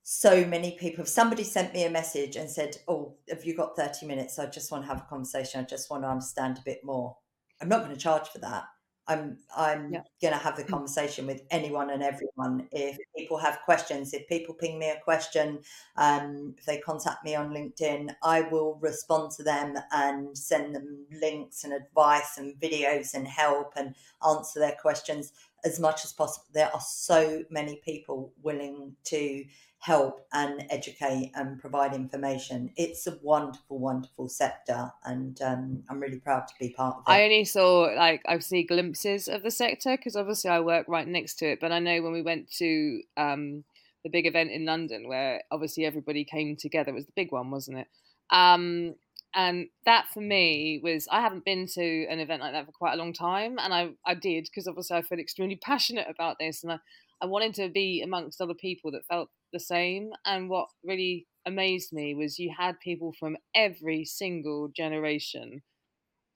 so 0.03 0.43
many 0.45 0.71
people 0.71 1.03
if 1.03 1.07
somebody 1.07 1.43
sent 1.43 1.73
me 1.73 1.83
a 1.83 1.89
message 1.89 2.35
and 2.35 2.49
said 2.49 2.77
oh 2.87 3.15
have 3.29 3.45
you 3.45 3.55
got 3.55 3.75
30 3.75 4.05
minutes? 4.05 4.39
I 4.39 4.47
just 4.47 4.71
want 4.71 4.83
to 4.83 4.87
have 4.87 5.01
a 5.01 5.09
conversation. 5.09 5.61
I 5.61 5.63
just 5.63 5.89
want 5.89 6.03
to 6.03 6.09
understand 6.09 6.57
a 6.57 6.63
bit 6.65 6.83
more. 6.83 7.15
I'm 7.61 7.69
not 7.69 7.83
going 7.83 7.95
to 7.95 8.01
charge 8.01 8.27
for 8.29 8.39
that 8.39 8.63
I'm 9.09 9.37
I'm 9.57 9.91
yeah. 9.91 10.01
going 10.21 10.33
to 10.33 10.39
have 10.39 10.55
the 10.55 10.63
mm. 10.63 10.69
conversation 10.69 11.25
with 11.25 11.41
anyone 11.49 11.89
and 11.89 12.03
everyone. 12.03 12.67
If 12.71 12.97
people 13.17 13.37
have 13.37 13.59
questions, 13.65 14.13
if 14.13 14.27
people 14.29 14.53
ping 14.53 14.77
me 14.77 14.91
a 14.91 14.99
question, 15.03 15.59
um, 15.97 16.53
if 16.57 16.65
they 16.65 16.77
contact 16.77 17.25
me 17.25 17.35
on 17.35 17.49
LinkedIn, 17.49 18.13
I 18.23 18.41
will 18.41 18.77
respond 18.81 19.31
to 19.31 19.43
them 19.43 19.75
and 19.91 20.37
send 20.37 20.75
them 20.75 21.05
links 21.19 21.63
and 21.63 21.73
advice 21.73 22.37
and 22.37 22.55
videos 22.61 23.15
and 23.15 23.27
help 23.27 23.73
and 23.75 23.95
answer 24.25 24.59
their 24.59 24.77
questions 24.79 25.33
as 25.65 25.79
much 25.79 26.05
as 26.05 26.13
possible. 26.13 26.45
There 26.53 26.73
are 26.73 26.81
so 26.81 27.43
many 27.49 27.81
people 27.83 28.31
willing 28.43 28.95
to 29.05 29.43
help 29.79 30.27
and 30.33 30.65
educate 30.69 31.31
and 31.35 31.57
provide 31.57 31.93
information. 31.93 32.69
It's 32.75 33.07
a 33.07 33.17
wonderful, 33.21 33.79
wonderful 33.79 34.27
sector, 34.27 34.91
and 35.05 35.41
um, 35.41 35.83
I'm 35.89 35.99
really 35.99 36.19
proud 36.19 36.47
to 36.47 36.53
be 36.59 36.69
part 36.69 36.97
of 36.97 37.03
it. 37.07 37.11
I 37.11 37.23
only 37.23 37.45
saw 37.45 37.89
like 37.95 38.21
I've 38.27 38.43
seen 38.43 38.67
glimpses 38.67 39.29
of 39.29 39.41
the 39.41 39.51
sector 39.51 39.95
because 39.95 40.17
obviously 40.17 40.49
I 40.49 40.59
work 40.59 40.85
right 40.89 41.07
next 41.07 41.35
to 41.35 41.51
it. 41.51 41.59
But 41.61 41.71
I 41.71 41.79
know 41.79 42.01
when 42.01 42.11
we 42.11 42.21
went 42.21 42.51
to 42.57 43.01
um, 43.15 43.63
the 44.03 44.09
big 44.09 44.27
event 44.27 44.51
in 44.51 44.65
London, 44.65 45.07
where 45.07 45.41
obviously 45.49 45.85
everybody 45.85 46.25
came 46.25 46.57
together, 46.57 46.91
it 46.91 46.95
was 46.95 47.05
the 47.05 47.13
big 47.15 47.31
one, 47.31 47.49
wasn't 47.49 47.79
it? 47.79 47.87
Um, 48.31 48.95
and 49.33 49.67
that 49.85 50.07
for 50.13 50.21
me 50.21 50.81
was 50.83 51.07
I 51.09 51.21
haven't 51.21 51.45
been 51.45 51.67
to 51.67 52.05
an 52.07 52.19
event 52.19 52.41
like 52.41 52.51
that 52.51 52.65
for 52.65 52.73
quite 52.73 52.95
a 52.95 52.97
long 52.97 53.13
time, 53.13 53.57
and 53.59 53.73
I 53.73 53.91
I 54.05 54.13
did 54.13 54.43
because 54.43 54.67
obviously 54.67 54.97
I 54.97 55.03
feel 55.03 55.19
extremely 55.19 55.55
passionate 55.63 56.07
about 56.09 56.37
this, 56.37 56.63
and 56.63 56.73
I 56.73 56.79
I 57.21 57.27
wanted 57.27 57.53
to 57.55 57.69
be 57.69 58.01
amongst 58.01 58.41
other 58.41 58.53
people 58.53 58.91
that 58.91 59.05
felt 59.05 59.29
the 59.51 59.59
same. 59.59 60.11
And 60.25 60.49
what 60.49 60.67
really 60.83 61.27
amazed 61.45 61.93
me 61.93 62.15
was 62.15 62.39
you 62.39 62.53
had 62.57 62.79
people 62.79 63.13
from 63.19 63.37
every 63.55 64.05
single 64.05 64.69
generation 64.75 65.61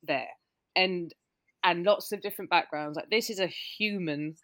there, 0.03 0.29
and 0.75 1.13
and 1.63 1.85
lots 1.85 2.11
of 2.11 2.21
different 2.21 2.51
backgrounds. 2.51 2.95
Like 2.95 3.09
this 3.09 3.29
is 3.29 3.39
a 3.39 3.47
human 3.47 4.35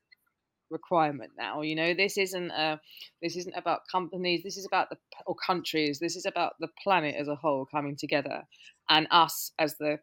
requirement 0.72 1.32
now 1.36 1.62
you 1.62 1.76
know 1.76 1.96
this 1.96 2.16
isn't 2.16 2.52
a 2.52 2.80
this 3.24 3.36
isn't 3.36 3.58
about 3.58 3.80
companies 3.92 4.44
this 4.44 4.56
is 4.56 4.68
about 4.68 4.88
the 4.92 4.98
or 5.26 5.34
countries 5.34 5.98
this 5.98 6.16
is 6.16 6.28
about 6.28 6.54
the 6.60 6.68
planet 6.84 7.16
as 7.16 7.28
a 7.28 7.34
whole 7.34 7.66
coming 7.66 7.96
together 7.96 8.44
and 8.88 9.08
us 9.10 9.52
as 9.58 9.78
the 9.80 9.98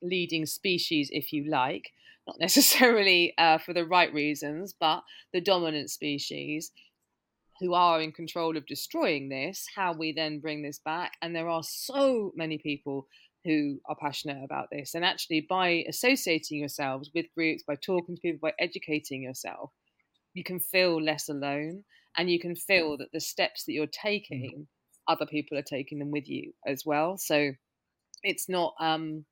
leading 0.00 0.46
species 0.46 1.10
if 1.12 1.34
you 1.34 1.44
like 1.50 1.92
not 2.26 2.36
necessarily 2.40 3.34
uh, 3.38 3.58
for 3.58 3.72
the 3.72 3.84
right 3.84 4.12
reasons, 4.12 4.74
but 4.78 5.02
the 5.32 5.40
dominant 5.40 5.90
species 5.90 6.72
who 7.60 7.74
are 7.74 8.00
in 8.00 8.12
control 8.12 8.56
of 8.56 8.66
destroying 8.66 9.28
this, 9.28 9.66
how 9.74 9.92
we 9.92 10.12
then 10.12 10.40
bring 10.40 10.62
this 10.62 10.78
back. 10.78 11.12
And 11.22 11.34
there 11.34 11.48
are 11.48 11.62
so 11.62 12.32
many 12.34 12.58
people 12.58 13.06
who 13.44 13.80
are 13.88 13.96
passionate 13.96 14.44
about 14.44 14.68
this. 14.70 14.94
And 14.94 15.04
actually, 15.04 15.46
by 15.48 15.84
associating 15.88 16.58
yourselves 16.58 17.10
with 17.14 17.26
groups, 17.34 17.62
by 17.66 17.76
talking 17.76 18.16
to 18.16 18.20
people, 18.20 18.40
by 18.42 18.52
educating 18.58 19.22
yourself, 19.22 19.70
you 20.34 20.44
can 20.44 20.60
feel 20.60 21.00
less 21.00 21.28
alone 21.28 21.84
and 22.16 22.30
you 22.30 22.40
can 22.40 22.56
feel 22.56 22.96
that 22.98 23.12
the 23.12 23.20
steps 23.20 23.64
that 23.64 23.72
you're 23.72 23.86
mm-hmm. 23.86 24.08
taking, 24.08 24.66
other 25.08 25.26
people 25.26 25.56
are 25.56 25.62
taking 25.62 25.98
them 25.98 26.10
with 26.10 26.28
you 26.28 26.52
as 26.66 26.84
well. 26.84 27.16
So 27.16 27.52
it's 28.22 28.48
not 28.48 28.74
um 28.80 29.24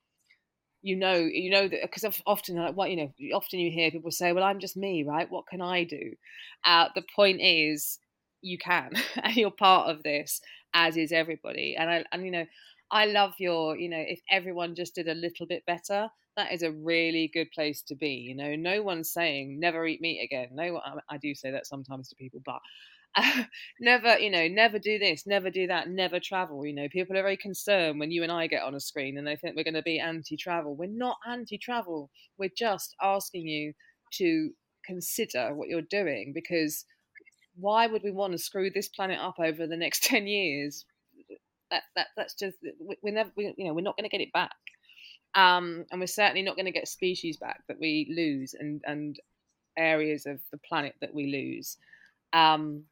you 0.82 0.94
know 0.94 1.14
you 1.14 1.50
know 1.50 1.66
that 1.66 1.80
because 1.82 2.04
often 2.26 2.56
like 2.56 2.76
what 2.76 2.90
you 2.90 2.96
know 2.96 3.12
often 3.34 3.58
you 3.58 3.70
hear 3.70 3.90
people 3.90 4.10
say 4.10 4.32
well 4.32 4.44
i'm 4.44 4.60
just 4.60 4.76
me 4.76 5.02
right 5.02 5.30
what 5.30 5.46
can 5.46 5.62
i 5.62 5.82
do 5.82 6.12
uh, 6.66 6.88
the 6.94 7.02
point 7.16 7.40
is 7.40 7.98
you 8.44 8.59
can 8.59 8.90
and 9.22 9.37
you're 9.37 9.50
part 9.50 9.88
of 9.88 10.02
this 10.02 10.40
as 10.74 10.96
is 10.96 11.12
everybody 11.12 11.76
and 11.78 11.90
i 11.90 12.04
and 12.12 12.24
you 12.24 12.30
know 12.30 12.44
i 12.90 13.07
love 13.07 13.33
your 13.38 13.76
you 13.76 13.88
know 13.88 14.02
if 14.07 14.20
everyone 14.30 14.74
just 14.74 14.94
did 14.94 15.09
a 15.09 15.14
little 15.14 15.46
bit 15.46 15.64
better 15.66 16.09
that 16.37 16.52
is 16.52 16.62
a 16.62 16.72
really 16.72 17.30
good 17.33 17.50
place 17.52 17.83
to 17.83 17.94
be 17.94 18.11
you 18.11 18.35
know 18.35 18.54
no 18.57 18.83
one's 18.83 19.12
saying 19.12 19.59
never 19.59 19.86
eat 19.86 20.01
meat 20.01 20.20
again 20.22 20.49
no 20.53 20.80
i, 21.09 21.16
do 21.18 21.34
say 21.34 21.51
that 21.51 21.66
sometimes 21.66 22.09
to 22.09 22.16
people 22.16 22.40
but 22.45 22.61
never, 23.80 24.18
you 24.18 24.30
know, 24.30 24.49
never 24.49 24.78
do 24.78 24.99
this, 24.99 25.26
never 25.26 25.51
do 25.51 25.66
that, 25.66 25.88
never 25.88 26.18
travel. 26.18 26.66
You 26.66 26.74
know, 26.74 26.88
people 26.88 27.16
are 27.16 27.22
very 27.22 27.36
concerned 27.36 28.01
when 28.01 28.11
you 28.11 28.22
and 28.22 28.32
I 28.32 28.47
get 28.47 28.62
on 28.62 28.74
a 28.74 28.80
screen 28.80 29.18
and 29.18 29.26
they 29.26 29.36
think 29.36 29.57
we're 29.57 29.64
going 29.64 29.74
to 29.74 29.82
be 29.82 30.01
anti 30.01 30.36
travel. 30.36 30.74
We're 30.74 30.88
not 30.88 31.16
anti 31.28 31.59
travel. 31.59 32.11
We're 32.38 32.51
just 32.57 32.95
asking 33.01 33.47
you 33.47 33.72
to 34.14 34.51
consider 34.84 35.55
what 35.55 35.68
you're 35.68 35.82
doing 35.82 36.32
because 36.34 36.84
why 37.57 37.86
would 37.86 38.02
we 38.02 38.11
want 38.11 38.32
to 38.32 38.38
screw 38.38 38.70
this 38.70 38.88
planet 38.88 39.18
up 39.20 39.36
over 39.38 39.66
the 39.66 39.76
next 39.76 40.02
10 40.05 40.26
years? 40.26 40.84
That, 41.70 41.82
that 41.96 42.09
that's 42.16 42.34
just 42.34 42.57
we're 43.02 43.14
never 43.14 43.30
we, 43.36 43.52
you 43.57 43.66
know 43.66 43.74
we're 43.74 43.80
not 43.80 43.96
going 43.96 44.09
to 44.09 44.16
get 44.16 44.20
it 44.20 44.32
back 44.32 44.52
um, 45.34 45.86
and 45.90 45.98
we're 45.98 46.07
certainly 46.07 46.42
not 46.42 46.57
going 46.57 46.66
to 46.66 46.70
get 46.70 46.86
species 46.86 47.36
back 47.38 47.62
that 47.66 47.80
we 47.80 48.12
lose 48.14 48.55
and 48.55 48.80
and 48.86 49.18
areas 49.76 50.26
of 50.26 50.38
the 50.52 50.59
planet 50.59 50.94
that 51.00 51.12
we 51.12 51.32
lose 51.32 51.78
um, 52.34 52.84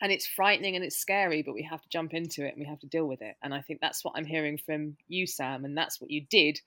and 0.00 0.12
it's 0.12 0.26
frightening 0.26 0.76
and 0.76 0.84
it's 0.84 0.96
scary, 0.96 1.42
but 1.42 1.54
we 1.54 1.62
have 1.62 1.80
to 1.80 1.88
jump 1.88 2.12
into 2.12 2.44
it 2.44 2.54
and 2.54 2.60
we 2.60 2.66
have 2.66 2.80
to 2.80 2.86
deal 2.86 3.06
with 3.06 3.22
it. 3.22 3.36
And 3.42 3.54
I 3.54 3.62
think 3.62 3.80
that's 3.80 4.04
what 4.04 4.14
I'm 4.16 4.26
hearing 4.26 4.58
from 4.58 4.96
you, 5.08 5.26
Sam, 5.26 5.64
and 5.64 5.76
that's 5.76 6.00
what 6.00 6.10
you 6.10 6.26
did. 6.28 6.60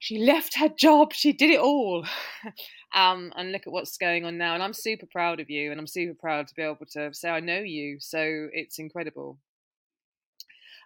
She 0.00 0.18
left 0.18 0.58
her 0.58 0.68
job, 0.68 1.12
she 1.12 1.32
did 1.32 1.50
it 1.50 1.60
all. 1.60 2.04
um, 2.94 3.32
and 3.36 3.52
look 3.52 3.62
at 3.66 3.72
what's 3.72 3.96
going 3.96 4.24
on 4.24 4.36
now. 4.36 4.54
And 4.54 4.62
I'm 4.62 4.74
super 4.74 5.06
proud 5.06 5.38
of 5.38 5.48
you, 5.48 5.70
and 5.70 5.78
I'm 5.78 5.86
super 5.86 6.14
proud 6.18 6.48
to 6.48 6.54
be 6.54 6.62
able 6.62 6.78
to 6.92 7.14
say 7.14 7.30
I 7.30 7.40
know 7.40 7.60
you. 7.60 7.98
So 8.00 8.48
it's 8.52 8.78
incredible. 8.78 9.38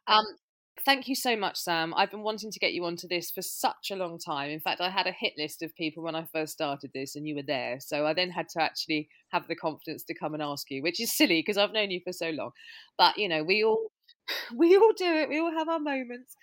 Um, 0.06 0.24
Thank 0.84 1.06
you 1.08 1.14
so 1.14 1.36
much, 1.36 1.56
Sam. 1.56 1.94
I've 1.96 2.10
been 2.10 2.22
wanting 2.22 2.50
to 2.50 2.58
get 2.58 2.72
you 2.72 2.84
onto 2.84 3.06
this 3.06 3.30
for 3.30 3.42
such 3.42 3.90
a 3.92 3.96
long 3.96 4.18
time. 4.18 4.50
In 4.50 4.58
fact, 4.60 4.80
I 4.80 4.90
had 4.90 5.06
a 5.06 5.12
hit 5.12 5.32
list 5.38 5.62
of 5.62 5.74
people 5.76 6.02
when 6.02 6.16
I 6.16 6.24
first 6.32 6.52
started 6.52 6.90
this, 6.92 7.14
and 7.14 7.26
you 7.26 7.36
were 7.36 7.42
there. 7.46 7.78
So 7.80 8.06
I 8.06 8.12
then 8.12 8.30
had 8.30 8.48
to 8.50 8.62
actually 8.62 9.08
have 9.30 9.46
the 9.46 9.54
confidence 9.54 10.02
to 10.04 10.14
come 10.14 10.34
and 10.34 10.42
ask 10.42 10.70
you, 10.70 10.82
which 10.82 11.00
is 11.00 11.16
silly 11.16 11.38
because 11.40 11.56
I've 11.56 11.72
known 11.72 11.90
you 11.92 12.00
for 12.04 12.12
so 12.12 12.30
long. 12.30 12.50
But 12.98 13.16
you 13.16 13.28
know, 13.28 13.44
we 13.44 13.62
all 13.64 13.92
we 14.56 14.76
all 14.76 14.92
do 14.96 15.06
it. 15.06 15.28
We 15.28 15.38
all 15.38 15.52
have 15.52 15.68
our 15.68 15.78
moments. 15.78 16.36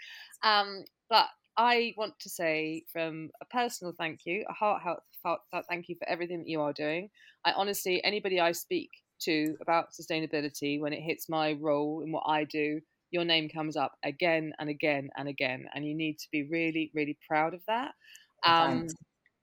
Um, 0.44 0.86
but 1.10 1.28
I 1.62 1.94
want 1.96 2.20
to 2.22 2.30
say, 2.30 2.86
from 2.92 3.30
a 3.40 3.46
personal 3.46 3.94
thank 3.96 4.22
you, 4.26 4.46
a 4.50 4.54
heart, 4.54 4.82
heart 4.82 5.42
thank 5.70 5.90
you 5.90 5.96
for 5.96 6.10
everything 6.10 6.40
that 6.40 6.48
you 6.48 6.62
are 6.62 6.74
doing. 6.74 7.10
I 7.46 7.52
honestly, 7.52 8.04
anybody 8.04 8.40
I 8.40 8.52
speak 8.54 8.90
to 9.22 9.56
about 9.62 9.92
sustainability 9.92 10.80
when 10.82 10.94
it 10.94 11.02
hits 11.02 11.30
my 11.30 11.54
role 11.54 12.02
in 12.04 12.12
what 12.12 12.24
I 12.26 12.46
do 12.46 12.82
your 13.12 13.26
name 13.26 13.50
comes 13.50 13.76
up 13.76 13.92
again 14.04 14.54
and 14.58 14.70
again 14.70 15.10
and 15.16 15.28
again, 15.28 15.68
and 15.76 15.86
you 15.86 15.94
need 15.94 16.18
to 16.20 16.28
be 16.32 16.44
really, 16.44 16.92
really 16.96 17.18
proud 17.28 17.54
of 17.54 17.62
that. 17.68 17.92
Um, 18.44 18.88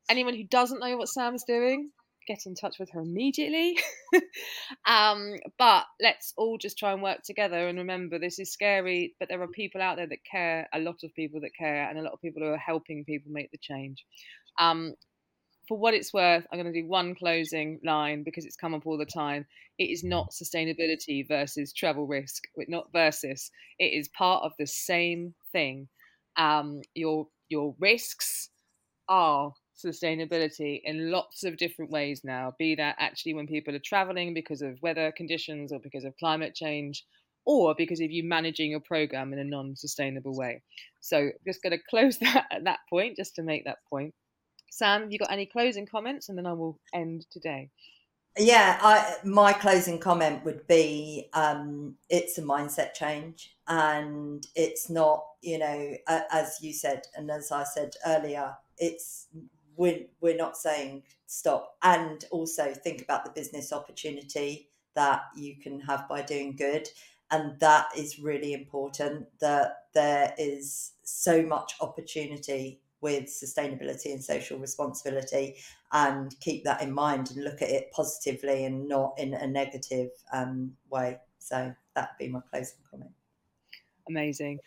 anyone 0.08 0.34
who 0.34 0.44
doesn't 0.44 0.80
know 0.80 0.96
what 0.96 1.08
Sam's 1.08 1.44
doing, 1.44 1.90
get 2.28 2.46
in 2.46 2.54
touch 2.54 2.78
with 2.78 2.90
her 2.90 3.00
immediately. 3.00 3.76
um, 4.86 5.34
but 5.58 5.84
let's 6.00 6.34
all 6.36 6.58
just 6.58 6.78
try 6.78 6.92
and 6.92 7.02
work 7.02 7.22
together 7.24 7.66
and 7.66 7.78
remember 7.78 8.18
this 8.18 8.38
is 8.38 8.52
scary, 8.52 9.14
but 9.18 9.28
there 9.28 9.42
are 9.42 9.48
people 9.48 9.80
out 9.80 9.96
there 9.96 10.06
that 10.06 10.24
care, 10.30 10.68
a 10.74 10.78
lot 10.78 11.02
of 11.02 11.14
people 11.14 11.40
that 11.40 11.54
care, 11.58 11.88
and 11.88 11.98
a 11.98 12.02
lot 12.02 12.12
of 12.12 12.20
people 12.20 12.42
who 12.42 12.50
are 12.50 12.58
helping 12.58 13.04
people 13.04 13.32
make 13.32 13.50
the 13.50 13.58
change. 13.58 14.04
Um, 14.60 14.94
for 15.66 15.78
what 15.78 15.94
it's 15.94 16.14
worth, 16.14 16.46
I'm 16.50 16.60
going 16.60 16.72
to 16.72 16.80
do 16.80 16.86
one 16.88 17.14
closing 17.14 17.78
line 17.84 18.22
because 18.22 18.44
it's 18.44 18.56
come 18.56 18.74
up 18.74 18.86
all 18.86 18.96
the 18.96 19.04
time. 19.04 19.46
It 19.78 19.90
is 19.90 20.02
not 20.02 20.30
sustainability 20.30 21.26
versus 21.26 21.72
travel 21.72 22.06
risk, 22.06 22.44
not 22.68 22.90
versus. 22.92 23.50
It 23.78 23.92
is 23.92 24.08
part 24.08 24.44
of 24.44 24.52
the 24.58 24.66
same 24.66 25.34
thing. 25.52 25.88
Um, 26.36 26.80
your 26.94 27.26
your 27.48 27.74
risks 27.78 28.50
are 29.08 29.52
sustainability 29.84 30.80
in 30.84 31.10
lots 31.10 31.44
of 31.44 31.56
different 31.56 31.90
ways 31.90 32.22
now. 32.24 32.54
Be 32.58 32.74
that 32.74 32.96
actually 32.98 33.34
when 33.34 33.46
people 33.46 33.74
are 33.74 33.80
traveling 33.80 34.34
because 34.34 34.62
of 34.62 34.82
weather 34.82 35.12
conditions 35.16 35.72
or 35.72 35.78
because 35.78 36.04
of 36.04 36.16
climate 36.18 36.54
change, 36.54 37.04
or 37.48 37.74
because 37.74 38.00
of 38.00 38.10
you 38.10 38.22
managing 38.22 38.70
your 38.70 38.80
program 38.80 39.32
in 39.32 39.38
a 39.38 39.44
non-sustainable 39.44 40.36
way. 40.36 40.62
So 41.00 41.30
just 41.46 41.62
going 41.62 41.70
to 41.78 41.82
close 41.88 42.18
that 42.18 42.44
at 42.52 42.64
that 42.64 42.80
point, 42.90 43.16
just 43.16 43.34
to 43.36 43.42
make 43.42 43.64
that 43.64 43.78
point. 43.88 44.14
Sam, 44.70 45.00
have 45.00 45.12
you 45.12 45.18
got 45.18 45.32
any 45.32 45.46
closing 45.46 45.86
comments? 45.86 46.28
And 46.28 46.36
then 46.36 46.46
I 46.46 46.52
will 46.52 46.78
end 46.92 47.26
today. 47.30 47.70
Yeah, 48.36 48.78
I, 48.82 49.16
my 49.24 49.54
closing 49.54 49.98
comment 49.98 50.44
would 50.44 50.66
be 50.68 51.30
um, 51.32 51.94
it's 52.10 52.36
a 52.36 52.42
mindset 52.42 52.92
change, 52.92 53.56
and 53.66 54.46
it's 54.54 54.88
not, 54.88 55.24
you 55.42 55.58
know, 55.58 55.96
as 56.06 56.58
you 56.60 56.72
said, 56.72 57.02
and 57.16 57.30
as 57.30 57.50
I 57.50 57.64
said 57.64 57.94
earlier, 58.06 58.54
it's 58.76 59.26
we're, 59.78 60.00
we're 60.20 60.36
not 60.36 60.56
saying 60.56 61.04
stop, 61.26 61.76
and 61.82 62.24
also 62.30 62.74
think 62.74 63.00
about 63.00 63.24
the 63.24 63.30
business 63.30 63.72
opportunity 63.72 64.68
that 64.94 65.22
you 65.36 65.56
can 65.56 65.80
have 65.80 66.08
by 66.08 66.20
doing 66.20 66.56
good, 66.56 66.88
and 67.30 67.58
that 67.60 67.86
is 67.96 68.18
really 68.18 68.52
important. 68.52 69.26
That 69.40 69.84
there 69.94 70.34
is 70.36 70.92
so 71.04 71.42
much 71.42 71.74
opportunity 71.80 72.80
with 73.00 73.26
sustainability 73.26 74.12
and 74.12 74.22
social 74.22 74.58
responsibility 74.58 75.56
and 75.92 76.34
keep 76.40 76.64
that 76.64 76.82
in 76.82 76.92
mind 76.92 77.30
and 77.30 77.44
look 77.44 77.62
at 77.62 77.70
it 77.70 77.92
positively 77.92 78.64
and 78.64 78.88
not 78.88 79.14
in 79.18 79.34
a 79.34 79.46
negative 79.46 80.10
um, 80.32 80.72
way. 80.90 81.16
So 81.38 81.72
that'd 81.94 82.18
be 82.18 82.28
my 82.28 82.40
closing 82.50 82.78
comment. 82.90 83.12
Amazing. 84.08 84.58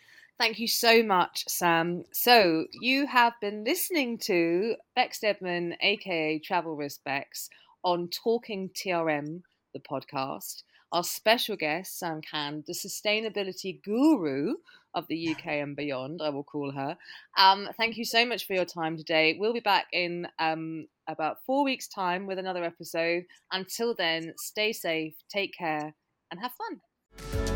Thank 0.42 0.58
you 0.58 0.66
so 0.66 1.04
much, 1.04 1.44
Sam. 1.46 2.02
So 2.10 2.66
you 2.72 3.06
have 3.06 3.34
been 3.40 3.62
listening 3.62 4.18
to 4.24 4.74
Bex 4.96 5.20
Deadman, 5.20 5.76
aka 5.80 6.40
Travel 6.40 6.74
Risk 6.74 7.04
Bex, 7.04 7.48
on 7.84 8.08
Talk'n 8.08 8.72
TRM, 8.74 9.42
the 9.72 9.78
podcast. 9.78 10.64
Our 10.90 11.04
special 11.04 11.54
guest, 11.54 11.96
Sam 11.96 12.20
Cande, 12.28 12.64
the 12.66 12.72
sustainability 12.72 13.80
guru 13.84 14.54
of 14.94 15.06
the 15.06 15.28
UK 15.28 15.46
and 15.62 15.76
beyond, 15.76 16.20
I 16.20 16.30
will 16.30 16.42
call 16.42 16.72
her. 16.72 16.98
Um, 17.38 17.68
thank 17.76 17.96
you 17.96 18.04
so 18.04 18.26
much 18.26 18.44
for 18.44 18.54
your 18.54 18.64
time 18.64 18.96
today. 18.96 19.36
We'll 19.38 19.54
be 19.54 19.60
back 19.60 19.86
in 19.92 20.26
um, 20.40 20.88
about 21.06 21.36
four 21.46 21.62
weeks' 21.62 21.86
time 21.86 22.26
with 22.26 22.40
another 22.40 22.64
episode. 22.64 23.22
Until 23.52 23.94
then, 23.94 24.34
stay 24.38 24.72
safe, 24.72 25.14
take 25.32 25.54
care, 25.56 25.94
and 26.32 26.40
have 26.40 26.50
fun. 26.58 27.51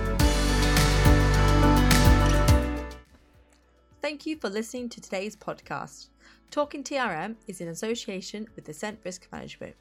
Thank 4.07 4.25
you 4.25 4.37
for 4.37 4.49
listening 4.49 4.89
to 4.91 5.01
today's 5.01 5.35
podcast. 5.35 6.11
Talk'n 6.53 6.85
TRM 6.85 7.35
is 7.49 7.61
in 7.61 7.67
association 7.67 8.47
with 8.55 8.69
Assent 8.69 9.01
Risk 9.05 9.27
Management. 9.33 9.75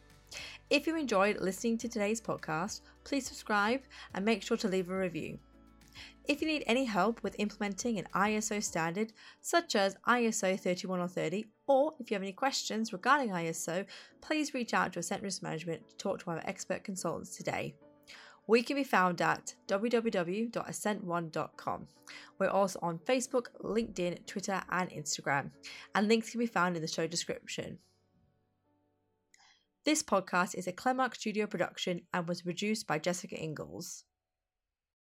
If 0.71 0.87
you 0.87 0.97
enjoyed 0.97 1.39
listening 1.39 1.77
to 1.77 1.87
today's 1.87 2.21
podcast, 2.21 2.81
please 3.03 3.27
subscribe 3.27 3.81
and 4.15 4.25
make 4.25 4.41
sure 4.41 4.57
to 4.57 4.67
leave 4.67 4.89
a 4.89 4.97
review. 4.97 5.37
If 6.27 6.41
you 6.41 6.47
need 6.47 6.63
any 6.65 6.85
help 6.85 7.21
with 7.21 7.35
implementing 7.37 7.99
an 7.99 8.07
ISO 8.15 8.63
standard 8.63 9.13
such 9.41 9.75
as 9.75 9.95
ISO 10.07 10.59
31030, 10.59 11.45
or 11.67 11.93
if 11.99 12.09
you 12.09 12.15
have 12.15 12.23
any 12.23 12.33
questions 12.33 12.93
regarding 12.93 13.29
ISO, 13.29 13.85
please 14.21 14.55
reach 14.55 14.73
out 14.73 14.91
to 14.93 14.99
Assent 15.01 15.21
Risk 15.21 15.43
Management 15.43 15.87
to 15.87 15.97
talk 15.97 16.21
to 16.21 16.31
our 16.31 16.41
expert 16.45 16.83
consultants 16.83 17.37
today. 17.37 17.75
We 18.47 18.61
can 18.61 18.75
be 18.75 18.83
found 18.83 19.21
at 19.21 19.55
www.assent1.com. 19.67 21.87
We're 22.37 22.49
also 22.49 22.77
on 22.81 22.99
Facebook, 22.99 23.45
LinkedIn, 23.63 24.27
Twitter, 24.27 24.61
and 24.69 24.91
Instagram, 24.91 25.49
and 25.95 26.07
links 26.07 26.29
can 26.29 26.39
be 26.39 26.45
found 26.45 26.75
in 26.75 26.83
the 26.83 26.87
show 26.87 27.07
description. 27.07 27.79
This 29.83 30.03
podcast 30.03 30.53
is 30.55 30.67
a 30.67 30.71
Clemark 30.71 31.15
Studio 31.15 31.47
production 31.47 32.01
and 32.13 32.27
was 32.27 32.43
produced 32.43 32.85
by 32.87 32.99
Jessica 32.99 33.41
Ingalls. 33.41 34.03